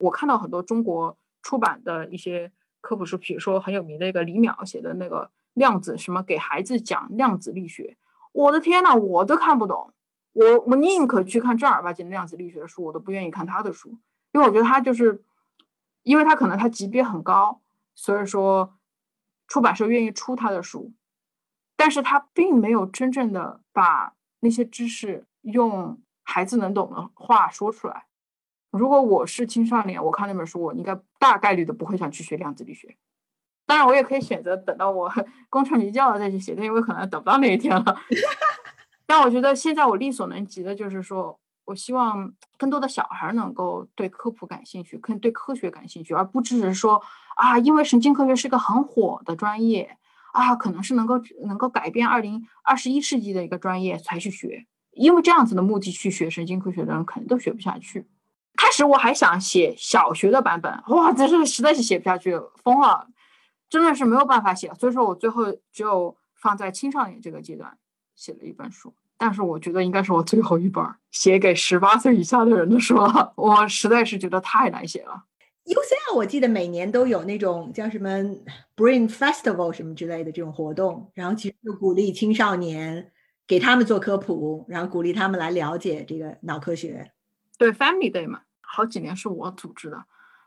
[0.00, 2.52] 我看到很多中国出版的一些
[2.82, 5.30] 科普书，比如说很有名的一个李淼写的那个。
[5.54, 7.96] 量子什么给孩子讲量子力学？
[8.32, 9.92] 我的天呐，我都看不懂。
[10.32, 13.98] 我我宁可去看正儿八经的量子力学的书，我都不愿意看他的书，
[14.30, 15.24] 因为我觉得他就是
[16.04, 17.60] 因为他可能他级别很高，
[17.96, 18.78] 所以说
[19.48, 20.92] 出版社愿意出他的书，
[21.76, 28.06] 但是他并没有真正的把那些知识用孩子能懂的话说出来。
[28.70, 32.96] 如果我是青少年，我看那本书，我应该大概率的不会想去学量子力学。
[33.70, 35.08] 当然，我也可以选择等到我
[35.48, 37.96] 功成名就了再去写，因为可能等不到那一天了。
[39.06, 47.00] 但我觉得现在我力所能及的就是说，我希望更多的小孩能够对科普感兴趣，更对科学感兴趣，而不只是说
[47.36, 49.96] 啊，因为神经科学是个很火的专业
[50.32, 58.04] 啊，可能是能够能够改变二零二十一世纪的一个专业才去学，因为这样子的目的去学神经科学的人肯定都学不下去。
[58.56, 63.06] 开始我还想写小学的版本，哇，这是实在是写不下去，疯了，
[63.70, 67.78] 真的是没有办法写，所以说我最后只有放在青少年这个阶段
[68.14, 68.92] 写了一本书。
[69.16, 75.24] 但是我觉得应该是我最后一本写给十八岁以下的人的书了，我实在是觉得太难写了。
[75.66, 78.08] UCL 我记得每年都有那种叫什么
[78.74, 83.12] Brain Festival 什么之类的这种活动，然后其实就鼓励青少年
[83.46, 87.12] 给他们做科普，然后鼓励他们来了解这个脑科学。
[87.58, 90.02] 对 Family Day 嘛，好几年是我组织的，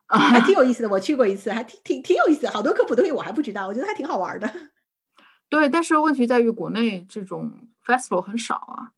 [0.07, 0.89] 还挺有 意思的。
[0.89, 4.51] 我去过一次，还挺挺挺有意思，好多科普东西我还不知道，我觉得还挺好玩的。
[5.49, 7.51] 对，但是问题在于国内这种。
[7.85, 8.93] Festival 很少啊，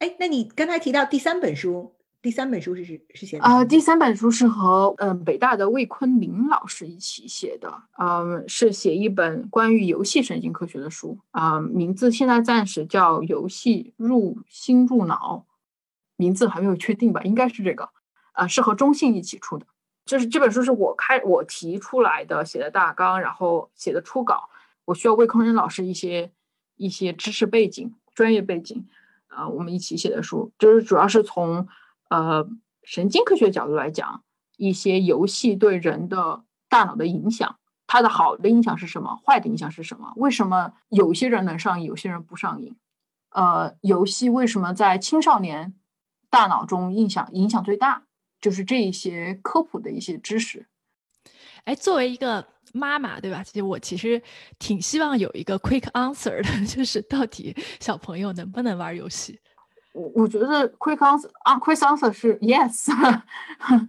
[0.00, 15.46] 哎，那你刚才提到第三本书，第三本书是是是写啊，第三本书是和嗯北大的魏坤明老师一起写的，嗯，是写一本关于游戏神经科学的书啊，名字现在暂时叫《游戏入心入脑》，
[16.16, 17.90] 名字还没有确定吧，应该是这个，
[18.32, 19.66] 啊，是和中信一起出的，
[20.04, 24.48] 就是这本书是我开我提出来的，写的大纲，然后写的初稿，
[24.84, 26.30] 我需要魏坤明老师一些
[26.76, 27.94] 一些知识背景。
[28.14, 28.86] 专业背景，
[29.26, 31.66] 呃，我们一起写的书，就是主要是从
[32.10, 32.46] 呃
[32.84, 34.22] 神经科学角度来讲，
[34.56, 40.12] 一些游戏对人的大脑的影响，它的好的影响是什么，坏的影响是什么？
[40.14, 42.76] 为什么有些人能上瘾，有些人不上瘾？
[43.30, 45.74] 呃，游戏为什么在青少年
[46.30, 48.04] 大脑中影响影响最大？
[48.44, 50.66] 就是这一些科普的一些知识。
[51.64, 52.46] 哎，作为一个。
[52.76, 53.40] 妈妈对吧？
[53.44, 54.20] 其实我其实
[54.58, 59.38] 挺希望有一个 quick answer 的， 就是到底小朋友能不能玩游戏？
[59.92, 62.90] 我我觉得 quick answer 啊，quick answer 是 yes，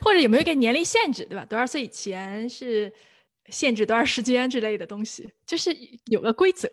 [0.00, 1.44] 或者有没有一个年龄限制，对吧？
[1.46, 2.92] 多少岁以前是
[3.48, 6.70] 限制多少时间之类的东西，就是有个规则。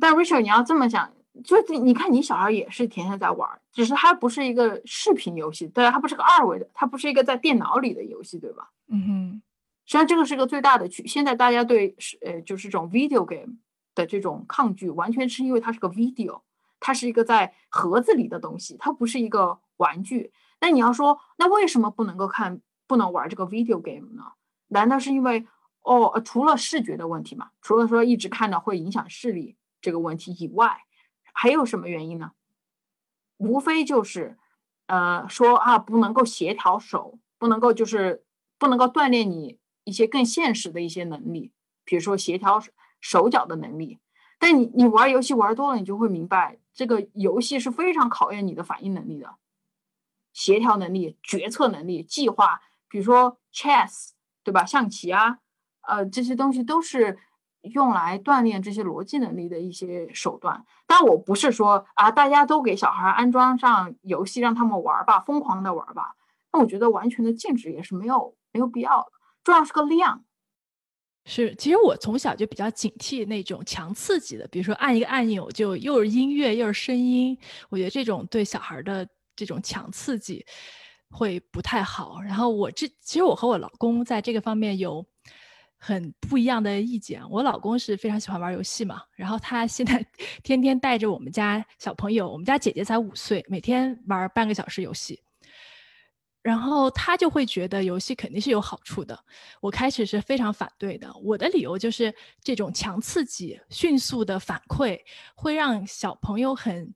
[0.00, 1.12] 但 Rachel，你要这么想。
[1.42, 8.70] 就是你看，你小孩也是天天在玩，只是它不是一个视频游戏，对，它不是个二维的，它不是一个在电脑里的游戏，对吧？
[8.88, 9.42] 嗯哼。
[9.84, 11.06] 实际上，这个是个最大的区。
[11.06, 13.56] 现在大家对是呃，就是这种 video game
[13.94, 16.42] 的这种抗拒，完全是因为它是个 video，
[16.78, 20.30] 它是一个在盒子里的东西，它不是一个玩具。
[20.60, 24.24] 那你要说，那为什么不能够看，不能玩这个 video game 呢？
[24.68, 25.46] 难道是因为
[25.80, 27.48] 哦，除了视觉的问题嘛？
[27.62, 30.82] 除了说一直看到会影响视力这个问题以外？
[31.40, 32.32] 还有什么原因呢？
[33.36, 34.36] 无非就是，
[34.86, 38.24] 呃，说啊，不能够协调手，不能够就是
[38.58, 41.52] 不能够锻炼你一些更现实的一些能力，
[41.84, 42.60] 比如说协调
[43.00, 44.00] 手脚的能力。
[44.40, 49.36] 但你你玩游戏玩多了，你就会明白，这个游戏是非常考验你的反应能力的，
[50.32, 54.10] 协调能力、决策能力、计划，比如说 chess，
[54.42, 54.64] 对吧？
[54.64, 55.38] 象棋啊，
[55.82, 57.16] 呃，这些东西都是。
[57.62, 66.14] 用来锻炼这些逻辑能力的一些手段，但我不是说啊，大家都给小孩安装上游戏让他们玩吧，疯狂的玩吧。
[66.52, 69.06] 那我觉得完全的禁止也是没有没有必要的，
[69.42, 70.24] 重要是个量。
[71.26, 77.36] 是，其实我从小就比较警惕那种强刺激的，比如说按一个按钮就又是音乐又是声音，
[77.68, 80.46] 我觉得这种对小孩的这种强刺激
[81.10, 82.20] 会不太好。
[82.22, 85.04] 然后我这其实我和我老公在这个方面有。
[85.80, 87.22] 很不一样的意见。
[87.30, 90.04] 我老公是非常喜欢玩游戏嘛，然后他现在
[90.42, 95.22] 天天带着我们家小朋友，我们家姐姐才五岁，每天玩半个小时游戏，
[96.42, 99.18] 然后他就会觉得游戏肯定是有好处的。
[99.60, 102.12] 我开始是非常反对的，我的理由就是
[102.42, 104.98] 这种强刺激、迅速的反馈
[105.36, 106.92] 会让小朋友很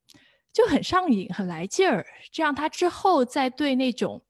[0.52, 4.20] 就很上瘾、很来劲儿，这样他之后再对那种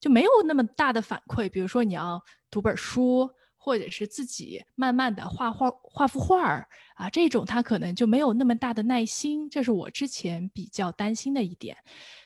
[0.00, 3.30] 就没有那么大的反馈，比如说你要读本书。
[3.64, 11.74] 或者是自己慢慢的画画画幅画儿啊，这种他可能就没有那么大的耐心，这是我之前比较担心的一点。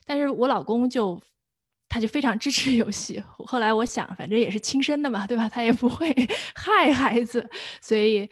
[0.05, 1.23] 但是我老公就
[1.89, 3.23] 他就非常支持游戏。
[3.47, 5.49] 后来我想，反正也是亲生的嘛，对吧？
[5.49, 6.13] 他也不会
[6.57, 7.49] 害孩子，
[7.81, 8.29] 所以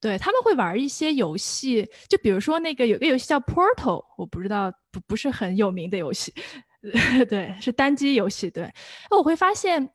[0.00, 6.34] 对他们会玩一些游戏，就比如说那个有个游戏叫 Portal，我不知道不不是很有名的游戏，
[7.30, 8.50] 对，是单机游戏。
[8.50, 8.68] 对，
[9.08, 9.88] 那我会发现，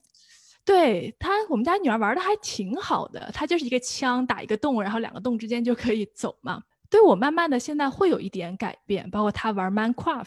[0.66, 3.30] 对他，我们家女儿玩的还挺好的。
[3.34, 6.64] 她就是一个枪打一个洞，然后两个洞之间就可以走嘛。
[6.90, 10.26] 对我慢慢的现在会有一点改变，包括她玩 Minecraft，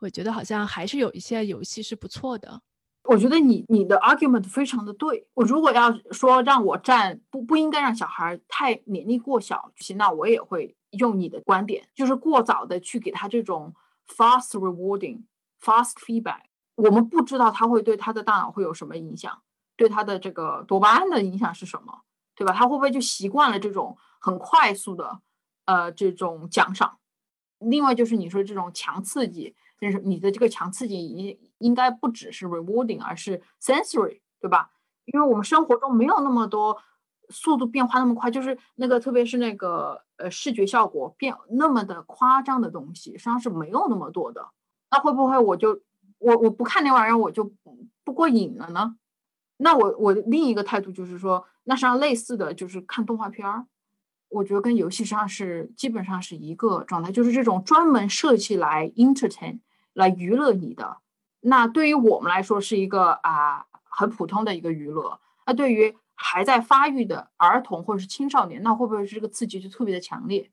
[0.00, 2.60] 我觉得好像还是有一些游戏是不错的。
[3.04, 5.28] 我觉得你你的 argument 非常的对。
[5.32, 13.72] 我如果要说让我站不不应该让小孩太年龄过小，那我也会用你的观点，就是过早的去给他这种
[14.08, 15.22] fast rewarding
[15.62, 16.40] fast feedback。
[16.74, 19.40] 我们不知道他会对他的大脑会有什么影响，
[19.76, 22.00] 对他的这个多巴胺的影响是什么，
[22.34, 22.52] 对吧？
[22.52, 25.20] 他会不会就习惯了这种很快速的
[25.66, 26.98] 呃这种奖赏？
[27.58, 29.54] 另外就是你说这种强刺激。
[29.78, 34.70] 就是你的这个强刺激应应该不只是 rewarding，而是 sensory，对吧？
[35.04, 36.78] 因为我们生活中没有那么多
[37.28, 44.48] 速度变化那么快，就是那个特别是那个呃视觉效果变那么的夸张的东西，实际上是没有那么多的。
[44.90, 45.78] 那会不会我就
[46.16, 47.52] 我我不看那玩意儿我就
[48.02, 48.96] 不过瘾了呢？
[49.58, 53.66] 那我我另一个态度就是说，那实际上类似的就是看动画片儿。
[54.28, 59.60] 我觉得跟游戏上是基本上是一个状态，就是这种专门设计来 entertain
[59.92, 60.98] 来娱乐你的，
[61.40, 65.20] 那对于我们来说是一个啊很普通的一个娱乐。
[65.46, 70.50] 那对于还在发育的儿童或者是青少年，那会不会是这个刺激就特别的强烈？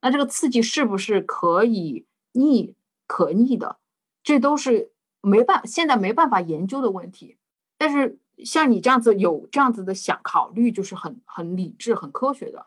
[0.00, 2.76] 那这个刺激是不是可以逆
[3.08, 3.78] 可逆的？
[4.22, 7.38] 这都是没办现在没办法研究的问题。
[7.76, 12.66] 但是像你这样子有这样子的想考虑，就是很很理智、很科学的。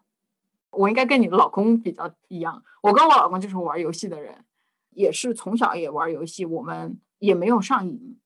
[0.72, 4.46] 我应该跟你的老公比较一样，我跟我老公就是玩游戏的人，
[4.92, 8.20] 也是从小也玩游戏，我们也没有上瘾。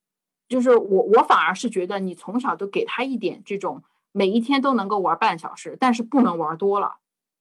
[0.50, 6.98] 就是我，我反而是觉得你从小都给他一点这种，每一天都能够玩半小时，但是不能玩多了，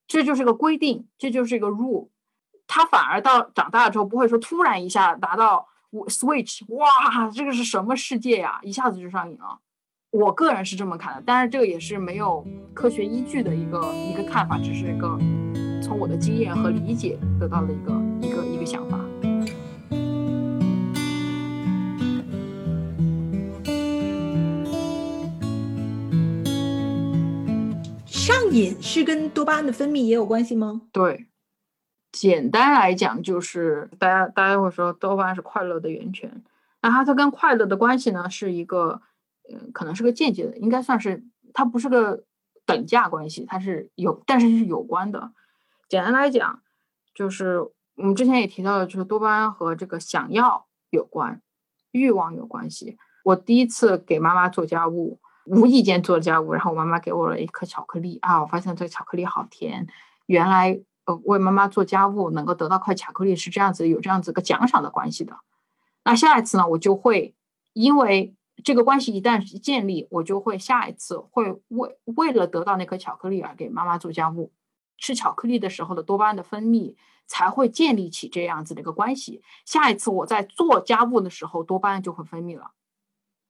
[0.07, 2.09] 这就是个规定，这就是一个 rule。
[2.68, 5.66] 他反而到长大了之后，不会说突然一下达到
[6.09, 8.61] switch，哇，这个是什么世界呀？
[8.62, 9.61] 一下子就上瘾了。
[10.11, 15.18] 我个人是这么看的，但是这个也是没有科学依据的一个一个看法，只是一个
[15.81, 18.98] 从我的经验和理解得到的一个一个一个想法。
[28.07, 30.83] 上瘾是跟多巴胺的分泌也有关系吗？
[30.92, 31.26] 对，
[32.12, 36.42] 简单来讲就是大家大家会说多巴胺是快乐的源泉，
[36.83, 39.03] 那它它跟快乐的关系呢是一个。
[39.53, 42.23] 嗯，可能是个间接的，应该算是它不是个
[42.64, 45.33] 等价关系，它是有，但是是有关的。
[45.88, 46.62] 简单来讲，
[47.12, 47.59] 就是
[47.96, 51.42] 我们之前也提到了，就是多巴胺和这个想要有关，
[51.90, 52.96] 欲望有关系。
[53.25, 59.88] 我第一次给妈妈做家务，无意间做家务，然后我妈妈给我了一颗巧克力啊，我发现这个巧克力好甜。
[60.27, 60.81] 原来
[61.16, 65.37] 为妈妈做家务能够得到块巧克力是这样子，有这样子个奖赏的关系的。
[66.05, 67.35] 那下一次呢，我就会
[67.73, 68.35] 因为。
[68.62, 74.53] 这个关系一旦建立，我就会下一次会为为了得到那颗巧克力而给妈妈做家务，
[74.99, 76.94] 吃巧克力的时候的多巴胺的分泌
[77.27, 79.40] 才会建立起这样子的一个关系。
[79.64, 82.73] 下一次我在做家务的时候，多巴胺就会分泌了，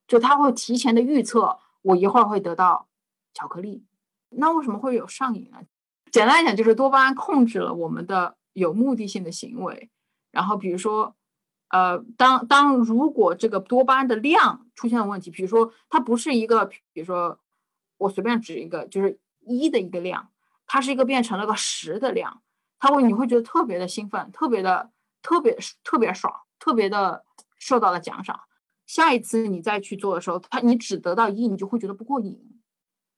[0.07, 2.87] 就它会提前的预测我一会儿会得到
[3.33, 3.83] 巧克力。
[4.29, 5.57] 那为什么会有上瘾呢？
[6.11, 9.89] 简单来讲，就是多巴胺控制了我们的有目的性的行为，
[10.31, 11.15] 然后比如说。
[11.73, 17.39] 呃，当当如果这个多巴胺的量出现了问题，比如说它不是一个，比如说
[17.97, 20.27] 我随便指一个，就是一的一个量，
[20.67, 22.41] 它是一个变成了个十的量，
[22.77, 27.23] 它会你会觉得特别的兴奋，特别的特别特别爽，特别的
[27.57, 28.37] 受到了奖赏。
[28.85, 32.59] 下一次你再去做的时候，它你只得到一，你就会觉得不过瘾。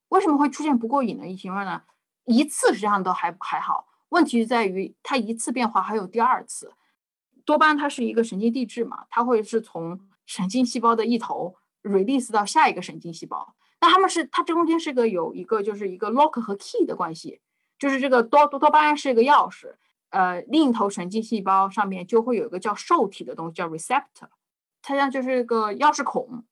[0.10, 1.82] 为什么会出现不过瘾的情况呢？
[2.26, 6.74] 一次实际上都还还好，问题在于它一次变化还有第二次。
[7.46, 13.54] 多巴胺它是一个神经递质嘛，它会是从神经细胞的一头 release 到下一个神经细胞。
[13.82, 17.42] 那它们是它中间是个有一个就是一个 lock 和 key 的关系，
[17.78, 19.76] 就是这个多多多巴胺是一个钥匙，
[20.12, 24.30] 呃，另一头神经细胞上面就会有一个叫受体的东西叫 receptor，
[24.82, 26.46] 它像就是一个钥匙孔，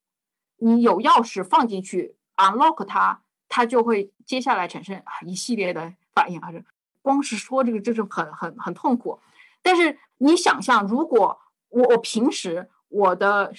[0.57, 3.21] 你有钥匙放进去 unlock 它，
[3.53, 6.63] 它就会接下来产生一系列的反应，还是
[7.01, 9.19] 光是说这个就是很很很痛苦。
[9.61, 11.37] 但是你想象，如果
[11.67, 13.53] 我我平时我的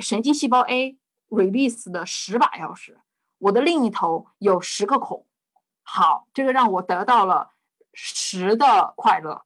[0.00, 0.96] 神经细胞 A
[1.28, 2.94] release 的十把钥匙，
[3.36, 5.26] 我的另一头有十个孔，
[5.82, 7.50] 好，这个让我得到了
[7.92, 9.42] 十的快乐。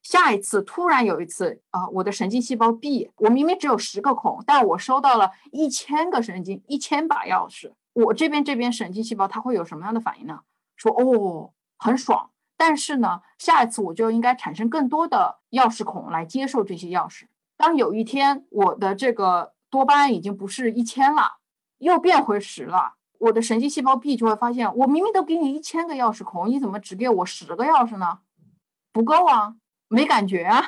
[0.00, 10.40] 下一次突然有一次啊，我的神经细胞 B，我明明只有十个孔，但我收到了一千个神经一千把钥匙，我这边这边神经细胞它会有什么样的反应呢？
[10.76, 12.30] 说哦，很爽。
[12.56, 17.24] 但是呢，下一次我就应该产生更多的钥匙孔来接受这些钥匙。
[17.56, 21.38] 当有一天我的这个多巴胺已经不是一千了，
[21.78, 28.20] 又变回十了，我的神经细胞壁就会发现，我明明都给你一千个钥匙孔，你怎么只给我十个钥匙呢？
[28.92, 29.56] 不够啊，
[29.88, 30.62] 没感觉啊，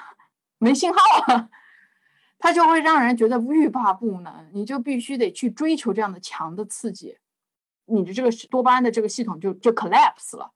[0.59, 1.49] 没信号啊，
[2.45, 7.17] 它就会让人觉得欲罢不能，你就必须得去追求这样的强的刺激，
[7.87, 10.51] 你的这个多巴胺的这个系统就就 collapse 了。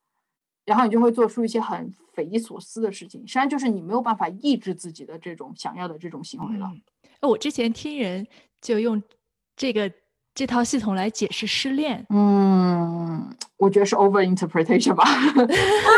[0.66, 6.70] 然后你就会做出一些很匪夷所思的事情，实际上就是你没有办法抑制自己的这种想要的这种行为了。
[7.22, 8.26] 我之前听人
[8.60, 9.02] 就用
[9.56, 9.90] 这个
[10.34, 15.06] 这套系统来解释失恋，嗯，我觉得是 over interpretation 吧。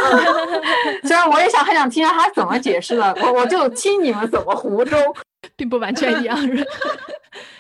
[1.03, 4.97] 虽然我也想很想听他怎么解释的，我我就听你们怎么胡诌，
[5.61, 6.35] 并不完全一样。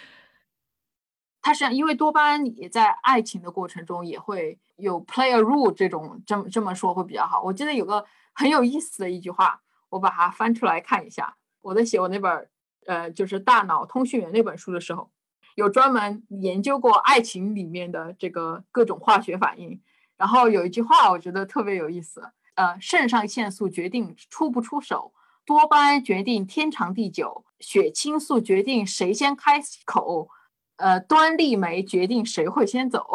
[1.42, 7.42] 它是因为多巴胺，也在爱情的过程中也会有 play a role，这种这么这么说会比较好。
[7.42, 11.36] 我记得有个很有意思的一句话，我把它翻出来看一下。
[11.60, 12.48] 我在写我那本
[12.86, 15.10] 呃，就是《大脑通讯员》那本书的时候，
[15.56, 19.78] 有专门研究过爱情里面的这个各种化学反应。
[20.16, 22.32] 然后有一句话，我觉得特别有意思。
[22.54, 25.12] 呃，肾上腺素决定出不出手，
[25.44, 30.28] 多巴胺决定天长地久，血清素决定谁先开口。
[30.76, 33.06] 呃，端粒酶决定谁会先走。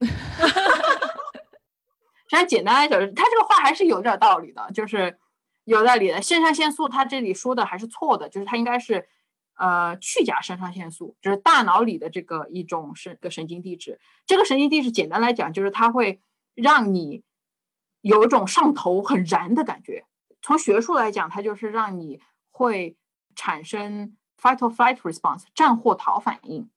[2.28, 5.18] 虽然简单来讲，他这个话还是有点道理的，就是
[5.64, 6.20] 有道理的。
[6.20, 9.08] 肾上腺素，他这里说的还是错的，就是它应该是
[9.56, 13.98] 呃去甲肾上腺素，就是大脑里的这个一种神个神经递质。
[14.26, 16.20] 这个神经递质简单来讲，就是它会
[16.54, 17.22] 让你
[18.02, 20.04] 有一种上头很燃的感觉。
[20.42, 22.20] 从学术来讲，它就是让你
[22.50, 22.94] 会
[23.36, 26.68] 产生 fight or flight response 战或逃反应。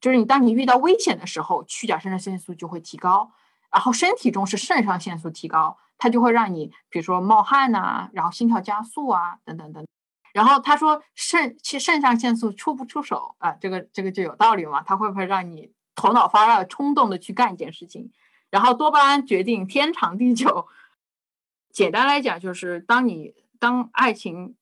[0.00, 3.32] 就是你，当你遇到危险的时候，去甲肾上腺素就会提高，
[3.72, 9.84] 然后身体中是肾上腺素提高，它就会让你，比如说冒汗呐，然后心跳加速啊，等等等。
[10.32, 13.50] 然后他说肾其肾上腺素出不出手啊？
[13.60, 14.80] 这个这个就有道理嘛？
[14.82, 18.12] 它会不会让你头脑发热、冲动的去干一件事情？
[18.48, 20.68] 然后多巴胺决定天长地久。
[21.72, 24.56] 简单来讲，就是当你当爱情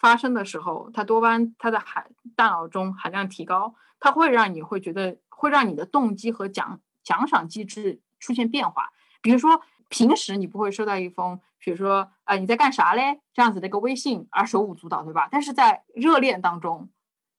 [0.00, 3.74] 发生的时候，它多巴胺它的含大脑中含量提高。
[4.00, 8.92] 它会让你会觉得，会让你的动机和奖奖赏机制出现变化。
[9.20, 13.20] 比如说，平时你不会收到一封，比如说，啊，你在干啥嘞？
[13.34, 15.28] 这样子的一个微信而手舞足蹈，对吧？
[15.32, 16.88] 但是在热恋当中，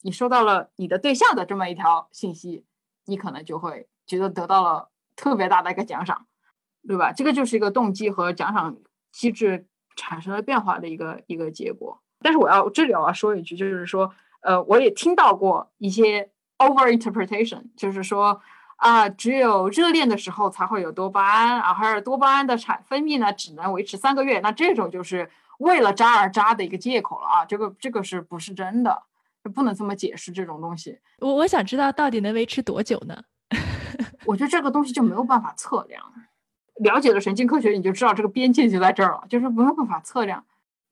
[0.02, 2.66] 你收到了你的对象的这么一条信息，
[3.06, 6.28] 你可能就会觉得得到了特别大的一个奖赏，
[6.86, 7.14] 对吧？
[7.14, 8.76] 这个就是一个动机和奖赏
[9.14, 12.02] 机制产生了变化的一个一个结果。
[12.22, 14.12] 但是我要这里我要说一句，就是说，
[14.42, 16.30] 呃，我也听到过一些。
[16.62, 18.42] Over interpretation 就是说
[18.76, 24.42] 啊，只有热恋的时候才会有多巴胺，啊而多巴胺的产分泌呢，只能维持三个月。
[24.42, 27.46] 那这种就是为了渣而渣的一个借口了啊！
[27.46, 29.04] 这个这个是不是真的？
[29.56, 31.00] 不能这么解释这种东西。
[31.20, 33.24] 我我想知道到底能维持多久呢？
[34.28, 36.04] 我觉得这个东西就没有办法测量。
[36.82, 40.44] 了解了神经科学，你就知道这个边界就在这儿了，就是没有办法测量。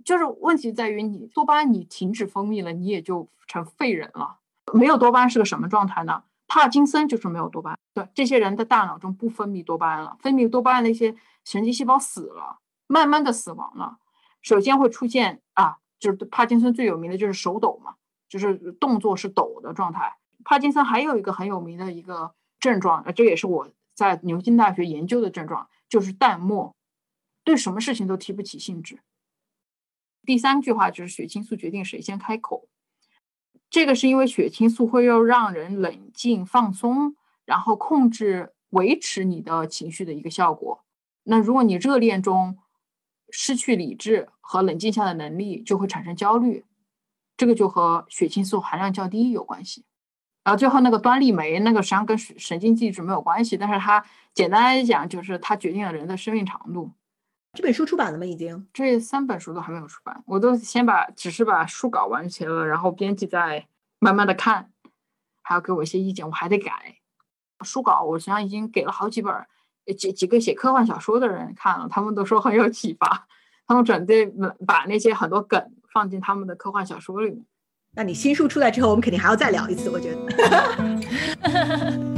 [0.04, 4.38] 就是问题在于你多巴胺你停止分泌了，你也就成废人了。
[4.74, 6.24] 没有多巴胺是个什么状态呢？
[6.48, 7.80] 帕金森就是没有多巴胺。
[7.94, 13.98] 对，这些人的大脑中不分泌多巴胺了，分泌多巴胺的一些神经细胞死了，慢慢的死亡了。
[14.42, 17.96] 首先会出现啊，就是帕金森最有名的就是手抖嘛，
[18.30, 20.16] 就是动作是抖的状态。
[20.46, 26.74] 帕金森还有一个很有名的一个症状，这也是我在牛津大学研究的症状，就是淡漠，
[27.44, 29.00] 对什么事情都提不起兴致。
[30.28, 32.68] 第三句话就是血清素决定谁先开口。
[33.70, 37.16] 这个是因为血清素会要让人冷静放松，
[37.46, 40.84] 然后控制维持你的情绪的一个效果。
[41.24, 42.58] 那如果你热恋中
[43.30, 46.66] 失去理智和冷静下的能力，就会产生焦虑，
[47.38, 49.86] 这个就和血清素含量较低有关系。
[50.44, 56.92] 然后最后那个端粒酶，那个实际上跟神经递质没有关系，但是它简单来讲就是它决定了人的生命长度。
[57.54, 58.26] 这本书出版了吗？
[58.26, 63.66] 已经，这三本书都还没有出版，我都先把只是把书稿完成了，然后编辑在
[64.00, 64.70] 慢慢的看，
[65.42, 66.98] 还要给我一些意见，我还得改
[67.62, 68.04] 书稿。
[68.04, 69.34] 我实际上已经给了好几本
[69.98, 73.28] 几几个写科幻小说的人看了，他们都说很有启发，
[73.66, 74.28] 他们准备
[74.68, 77.44] 把那些很多梗放进他们的科幻小说里面。
[77.96, 80.20] 那你新书出来之后，我们肯定还要再聊一次，我觉得。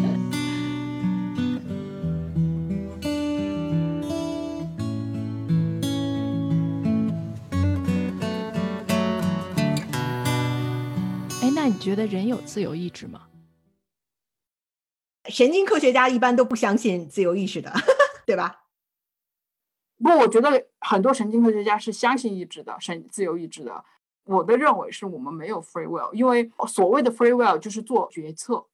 [11.80, 13.28] 觉得人有自由意志吗？
[15.26, 17.72] 神经科学家一般都不相信自由意识的，
[18.26, 18.64] 对吧？
[19.98, 23.84] 不，我觉得很多神经科学家是相信意志的，神自由意志的。
[24.26, 28.68] 我的认为是我们没有 free will，因为所谓的 free will 就是做决策，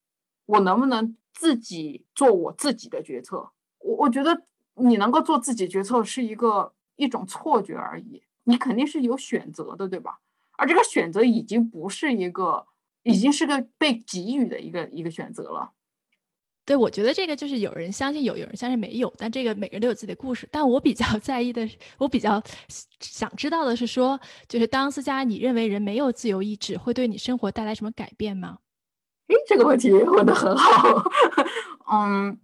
[0.45, 3.51] 我能不能自己做我自己的决策？
[3.79, 4.43] 我我觉得
[4.75, 10.19] 你能够做自己决策是一个一种错觉而已，你肯定是有选择的，对吧？
[10.57, 12.67] 而这个选择已经不是一个，
[13.05, 15.71] 已经是个被给予的一个一个选择了。
[16.65, 20.49] 对，我觉得这个就是有人相信有，有人相信没有，但这个每个人都有自己的故事。
[20.51, 22.41] 但我比较 在意的，我比较
[22.99, 28.57] 想知道的是说，就是当思佳，你认为人没有自由意志会对你生活带来什么改变吗？
[29.27, 31.03] 诶，这个问题问的很好。
[31.91, 32.39] 嗯，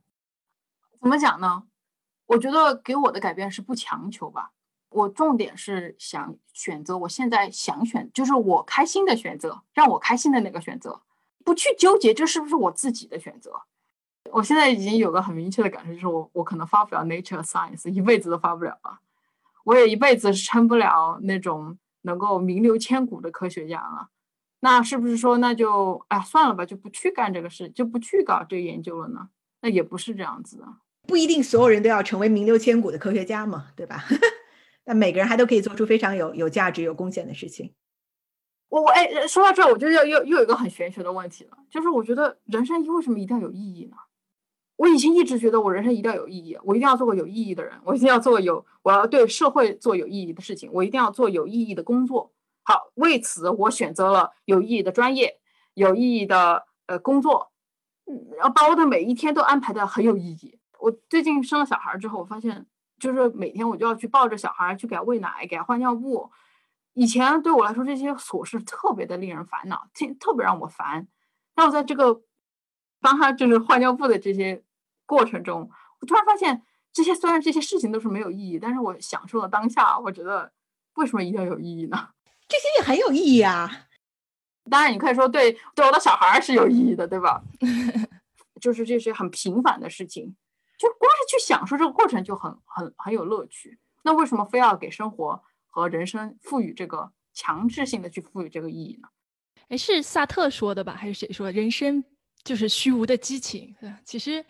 [1.02, 1.64] 怎么讲呢？
[2.28, 4.52] 我觉得给我的改变是不强求吧。
[4.92, 11.02] 我重点是想选择我现在想选，就是我开心的选择，让我开心的那个选择，
[11.44, 13.62] 不去纠结这是不是我自己的选择。
[14.32, 19.00] 我现在已经有个很明确的感受，就是我我可能发不了 Nature Science，一辈子都发不了了。
[19.64, 24.10] 我也一辈子是撑不了那种能够名留千古的科学家了。
[24.60, 29.30] 那是不是说那就哎算了吧，就不去干这个事，就不去搞这个研究了呢？
[29.62, 30.66] 那也不是这样子的，
[31.08, 34.04] 不一定所有人都要成为名留千古的科学家嘛，对吧？
[34.94, 37.74] 每个人还都可以做出非常有有价值、有贡献的事情。
[38.70, 43.98] 我我哎，说到这儿，我就要又又有一个很玄学的问题了，就是我觉得人生为什么一定要有意义呢？
[44.78, 52.32] 我以前一直觉得我人生一定要有意义，我一定要做个有意义的人，我一定要做有，我要对社会做有意义的事情，我一定要做有意义的工作。
[52.64, 55.40] 好，为此我选择了有意义的专业，
[55.74, 57.52] 有意义的呃工作，
[58.06, 60.58] 嗯，然后把我的每一天都安排的很有意义。
[60.80, 62.66] 我最近生了小孩之后，我发现
[63.02, 66.32] 就是每天我就要去抱着小孩去给他喂奶，给他换尿布。
[66.94, 71.08] 以前对我来说这些琐事特别的令人烦恼，特特别让我烦。
[71.54, 72.22] 但我在这个
[73.02, 74.64] 帮他就是换尿布的这些。
[75.08, 76.62] 过程中，我突然发现，
[76.94, 80.00] 这些虽然这些事情都是没有意义，但是我享受了当下。
[80.00, 80.54] 我觉得，
[80.94, 82.12] 为什么一定要有意义呢？
[82.48, 83.70] 这些也很有意义啊。
[84.70, 87.44] 当然，你可以说对对我的小孩是有意义的，对吧？
[88.62, 90.34] 就是这些很平凡的事情，
[90.82, 93.78] 就光是去享受这个过程就很很很有乐趣。
[94.04, 99.08] 那为什么非要给生活和人生赋予这个强制性的去赋予这个意义呢？
[99.70, 100.96] 哎，是萨特说的吧？
[100.98, 102.04] 还是谁说人生
[102.44, 103.76] 就是虚无的激情？
[104.04, 104.44] 其实。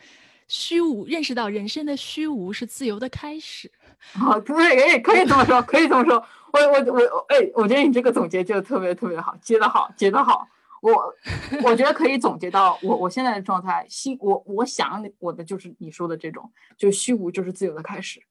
[0.47, 3.71] 虚无，认识到人生的虚无是自由的开始。
[4.11, 6.21] 好， 对，哎，可以这么说，可以这么说。
[6.51, 10.49] 我我我，哎，我觉得你这个总结就特别特别好，接的好，接的好。
[10.82, 11.15] 我
[11.63, 18.21] 我觉得可以总结到我我现在的状态，心我我想我的就是你说的这种，就虚无就是自由的开始。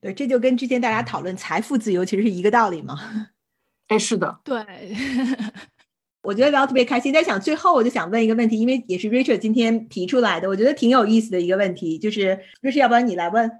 [0.00, 2.96] 对，这就跟之前大家讨论财富自由其实是一个道理嘛。
[3.88, 4.64] 哎，是的，对。
[6.22, 13.50] 我觉得聊特别开心，在想最后我就想问一个问题，因为也是 Richard 今天提出来的，我觉得挺有意思的一个问题，就是 Richard，要不然你来问？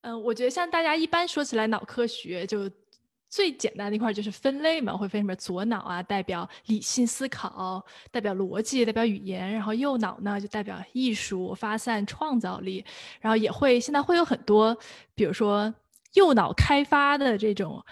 [0.00, 2.70] 嗯，我觉得像大家一般说起来脑科学，就
[3.28, 12.84] 最简单的一块就是分类嘛，会分什么左脑啊，代表理性思考，代表逻辑，代表语言，然后右脑呢就代表艺术发散创造力，
[13.20, 14.76] 然后也会现在会有很多，
[15.14, 15.74] 比如说
[16.14, 17.84] 右脑开发的这种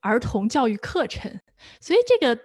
[0.00, 1.40] 儿童教育课程，
[1.80, 2.40] 所以这个。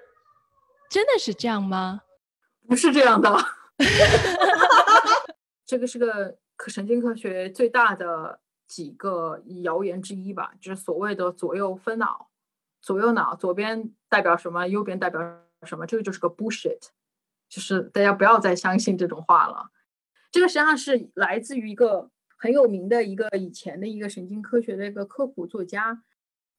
[0.90, 2.04] 真的是这样吗？
[2.66, 3.38] 不是这样的，
[5.68, 12.30] 这个是个可神经科学最大的几个谣言之一吧，就是所谓的左右分脑，
[12.88, 15.20] 左右脑，左边代表什么，右边代表
[15.64, 16.80] 什么，这个就是个 bullshit，
[17.50, 19.72] 就是大家不要再相信这种话了。
[20.32, 26.02] 这个实际上是来自于一个很有名的一个以前的一个神经科学的一个科普作家，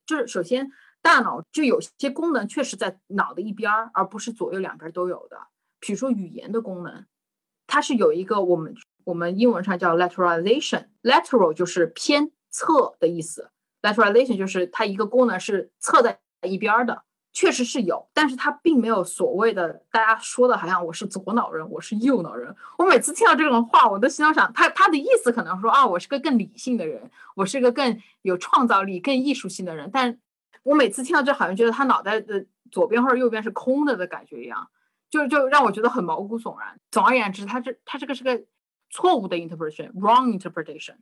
[0.04, 0.70] 就是首先。
[1.00, 5.46] 大脑就有些功能确实在脑的一边儿，而不是左右两边都有的。
[5.78, 7.06] 比如说语言的功能，
[7.68, 8.74] 它是有一个我们
[9.04, 13.52] 我们英文上叫 lateralization，lateral 就是偏侧的意思
[13.82, 17.02] ，lateralization 就是它一个功能是侧在一边的，
[17.32, 22.54] 确实是有，但是它并没有所谓的大家说的好像我是左脑人，我是右脑人。
[22.78, 30.18] 我每次听到这种话，我都心想，他他的意思可能说啊，我是个更理性的人，我是个更有创造力、更艺术性的人，但。
[30.64, 34.68] 我每次听到这，好像觉得他脑袋的左边或者右边是空的的感觉一样，
[35.08, 36.78] 就就让我觉得很毛骨悚然。
[36.90, 38.42] 总而言之，他这他这个是个
[38.90, 40.96] 错误的 interpretation，wrong interpretation。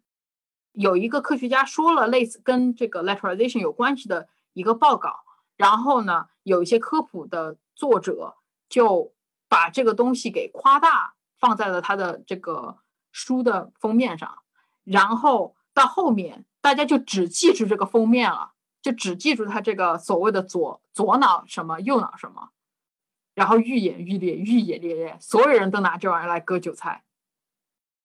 [0.77, 5.21] 有一个科学家说了类似跟这个 lateralization 有关系的一个报告，
[5.57, 8.37] 然后呢，有一些科普的作者
[8.69, 9.13] 就
[9.49, 12.79] 把这个东西给夸大，放在了他的这个
[13.11, 14.43] 书的封面上，
[14.85, 18.53] 然后到后面大家就只记住这个封面了。
[18.83, 22.51] 就只记住他这个所谓的左左脑什么右脑什么，
[23.35, 27.03] 然后愈演愈烈，愈演愈烈，所有人都拿这玩意儿来割韭菜。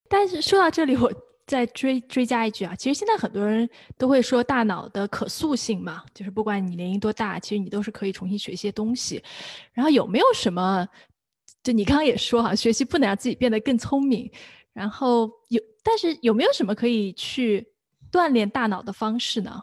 [0.10, 1.14] 但是说到这里，我
[1.46, 9.24] 再追追加一句啊，其实现在很多人都会说大脑的可塑性嘛，就是不管你年龄多大，其实你都是可以重新学一些东西。
[9.74, 10.88] 然后有没有什么？
[11.64, 14.32] 就你刚刚也说哈，学习不能让自己变得更聪明。
[14.74, 17.68] 然后有，但是有没有什么可以去
[18.12, 19.62] 锻炼大脑的方式呢？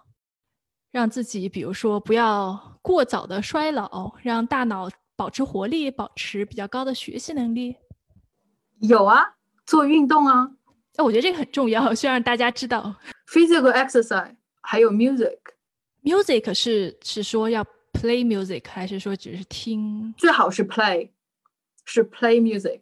[0.90, 7.76] 让自己比如说不要过早的衰老，让大脑保持活力，保持比较高的学习能力。
[8.80, 9.22] 有啊，
[9.66, 10.52] 做运动啊。
[10.98, 12.96] 那我觉得这个很重要，需要让大家知道。
[13.28, 15.38] Physical exercise，还有 music。
[16.02, 20.12] Music 是是说要 play music，还是说只是听？
[20.18, 21.10] 最好是 play，
[21.84, 22.80] 是 play music。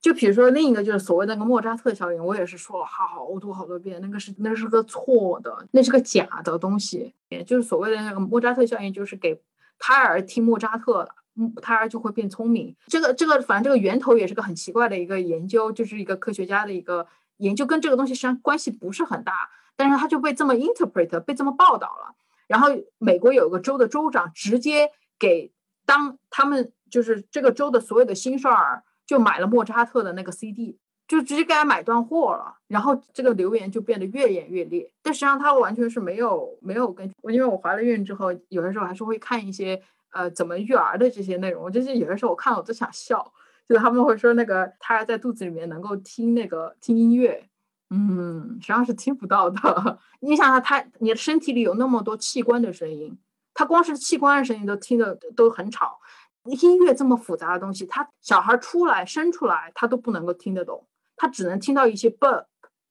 [0.00, 7.12] 就比如说另一个就是所谓那个莫扎特效应，我也是说了好多好多遍，那个是那是个错的，那是个假的东西。
[7.28, 9.38] 也就是所谓的那个莫扎特效应，就是给
[9.78, 12.74] 胎儿听莫扎特的，胎儿就会变聪明。
[12.86, 17.06] 这个这个反正这个源头也是个很奇怪的一个研究，就是一个科学家的一个。
[17.38, 22.14] 研究跟这个东西实际上关系不是很大，但是他就被这么 interpret，被这么报道了。
[22.46, 22.68] 然后
[22.98, 25.52] 美国有个州的州长直接给
[25.84, 32.58] 当他们就是这个州的所有的新生儿就买了莫扎特的那个 CD，就直接给他买断货了。
[32.66, 34.90] 然后这个留言就变得越演越烈。
[35.02, 39.82] 但实际上他完全是没有没有跟，因为我怀了孕之后，有的时候还是会看一些
[40.12, 41.62] 呃怎么育儿的这些内容。
[41.62, 43.32] 我就是有的时候我看了我都想笑。
[43.68, 47.48] 就他们会说那个胎儿在肚子里面能够听那个听音乐，
[47.90, 49.98] 嗯，实际上是听不到的。
[50.20, 53.18] 你想想，他你的身体里有那么多器官的声音，
[53.52, 56.00] 他光是器官的声音都听的都很吵。
[56.44, 62.46] 音乐这么复杂的东西，他小孩出来生出来他都不能够听得懂，他只能听到一些 “b”，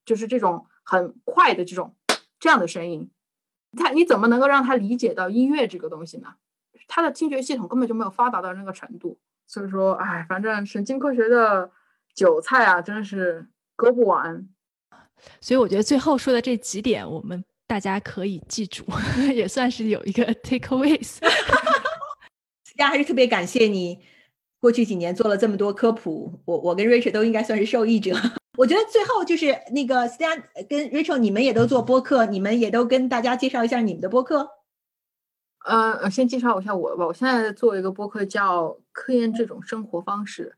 [0.05, 1.95] 就是这种很快的这种
[2.39, 3.09] 这样的声音。
[3.75, 6.36] 他你怎么能够让他理解到音乐这个东西呢？
[6.88, 9.17] 他的听觉系统根本就没有发达到那个程度。
[9.48, 11.72] 所以说，哎，反正神经科学的
[12.14, 14.48] 韭菜啊，真是割不完。
[15.41, 18.84] 所以我觉得最后说的这几点，我们大家可以记住，
[19.34, 21.18] 也算是有一个 takeaways。
[22.78, 23.98] 大家还是特别感谢你
[24.60, 28.16] 过去几年做了这么多科普，我我跟 Rachel 都应该算是受益者。
[28.58, 34.48] 我觉得最后就是那个 Stan 跟 Rachel，你们也都做播客，你们也都跟大家介绍一下你们的播客。
[35.68, 37.05] 呃，先介绍一下我吧。
[37.05, 40.55] 我现在做一个播客叫《科研这种生活方式》，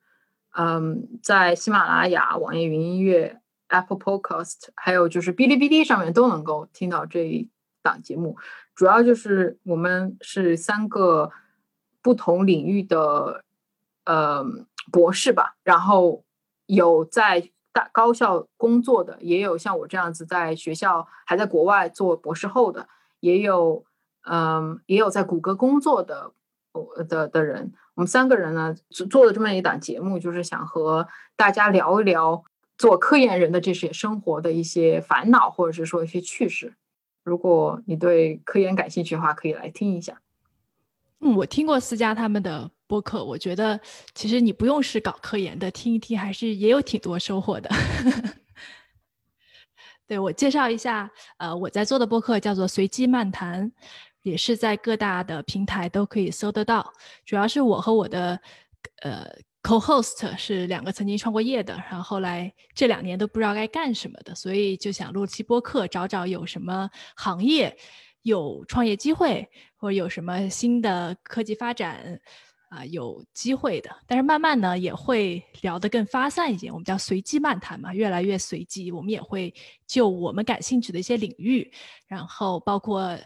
[0.62, 7.50] 嗯，在喜马拉雅、网易云音乐、Apple Podcast，还有就是哔哩哔哩上面都能够听到这一
[7.82, 8.38] 档节目。
[8.76, 11.32] 主要就是我们是三个
[12.04, 13.44] 不同领域的
[14.06, 14.46] 呃
[14.92, 16.24] 博士吧，然后
[16.68, 22.88] 有在大高校工作的，也有像我这样子在学校还在国外做博士后的，
[23.22, 23.84] 也有。
[24.32, 26.32] 嗯，也有在谷歌工作的
[27.08, 28.76] 的的人，我们三个人呢
[29.10, 32.44] 做了这么一档节目，就是想和大家聊一聊
[32.78, 36.76] 做科研人的这些生活的一些烦恼，或者是说一些趣事。
[37.24, 40.22] 如果你对科研感兴趣的话，可以来听一下。
[41.22, 43.80] 嗯，我听过思佳他们的播客，我觉得
[44.14, 47.70] 其实你不用是搞科研的，听一听还是也有挺多收获的。
[50.08, 53.72] 对我介绍一下，呃，我在做的播客叫做随机漫谈。
[54.22, 56.92] 也是在各大的平台都可以搜得到。
[57.26, 58.40] 主要是我和我的
[59.02, 59.26] 呃
[59.64, 67.78] co-host 是两个曾经创过业的，然后后来这两年都不知道该干什么的，所以就想录期播客，找找有什么行业
[68.22, 69.48] 有创业机会，
[69.78, 72.20] 或者有什么新的科技发展
[72.70, 73.90] 啊有机会的。
[74.08, 78.92] 但是慢慢呢也会聊得更发散一点，我们叫随机漫谈嘛，越来越随机。
[78.92, 79.54] 我们也会
[79.88, 81.72] 就我们感兴趣的一些领域，
[82.08, 83.18] 然后包括。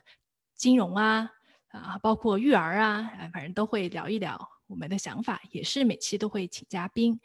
[0.56, 1.30] 金融啊，
[1.70, 7.20] 啊，包括育儿啊，反正都会聊一聊我们的想法，也是每期都会请嘉宾，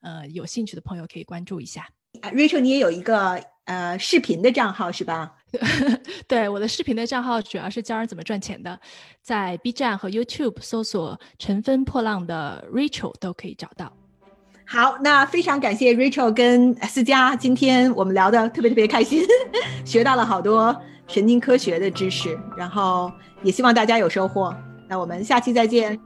[0.00, 1.88] 呃，有兴趣的朋友可以关注一下。
[2.22, 5.34] Rachel，你也有一个呃视频的账号是吧？
[6.28, 8.78] 对，我的视频的账号主要是教人怎么赚钱的，
[9.20, 13.92] 在 B 站和 YouTube 搜索“乘风破浪的 Rachel” 都可以找到。
[14.66, 19.22] 好，那非常感谢 Rachel 跟思佳，今天我们聊的特别特别开心，
[19.84, 20.80] 学到了好多。
[21.06, 24.54] 神经科学的知识，然后也希望大家有收获。
[24.88, 25.98] 那我们下期再见，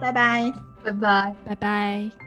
[0.00, 2.23] 拜拜，拜拜，拜拜。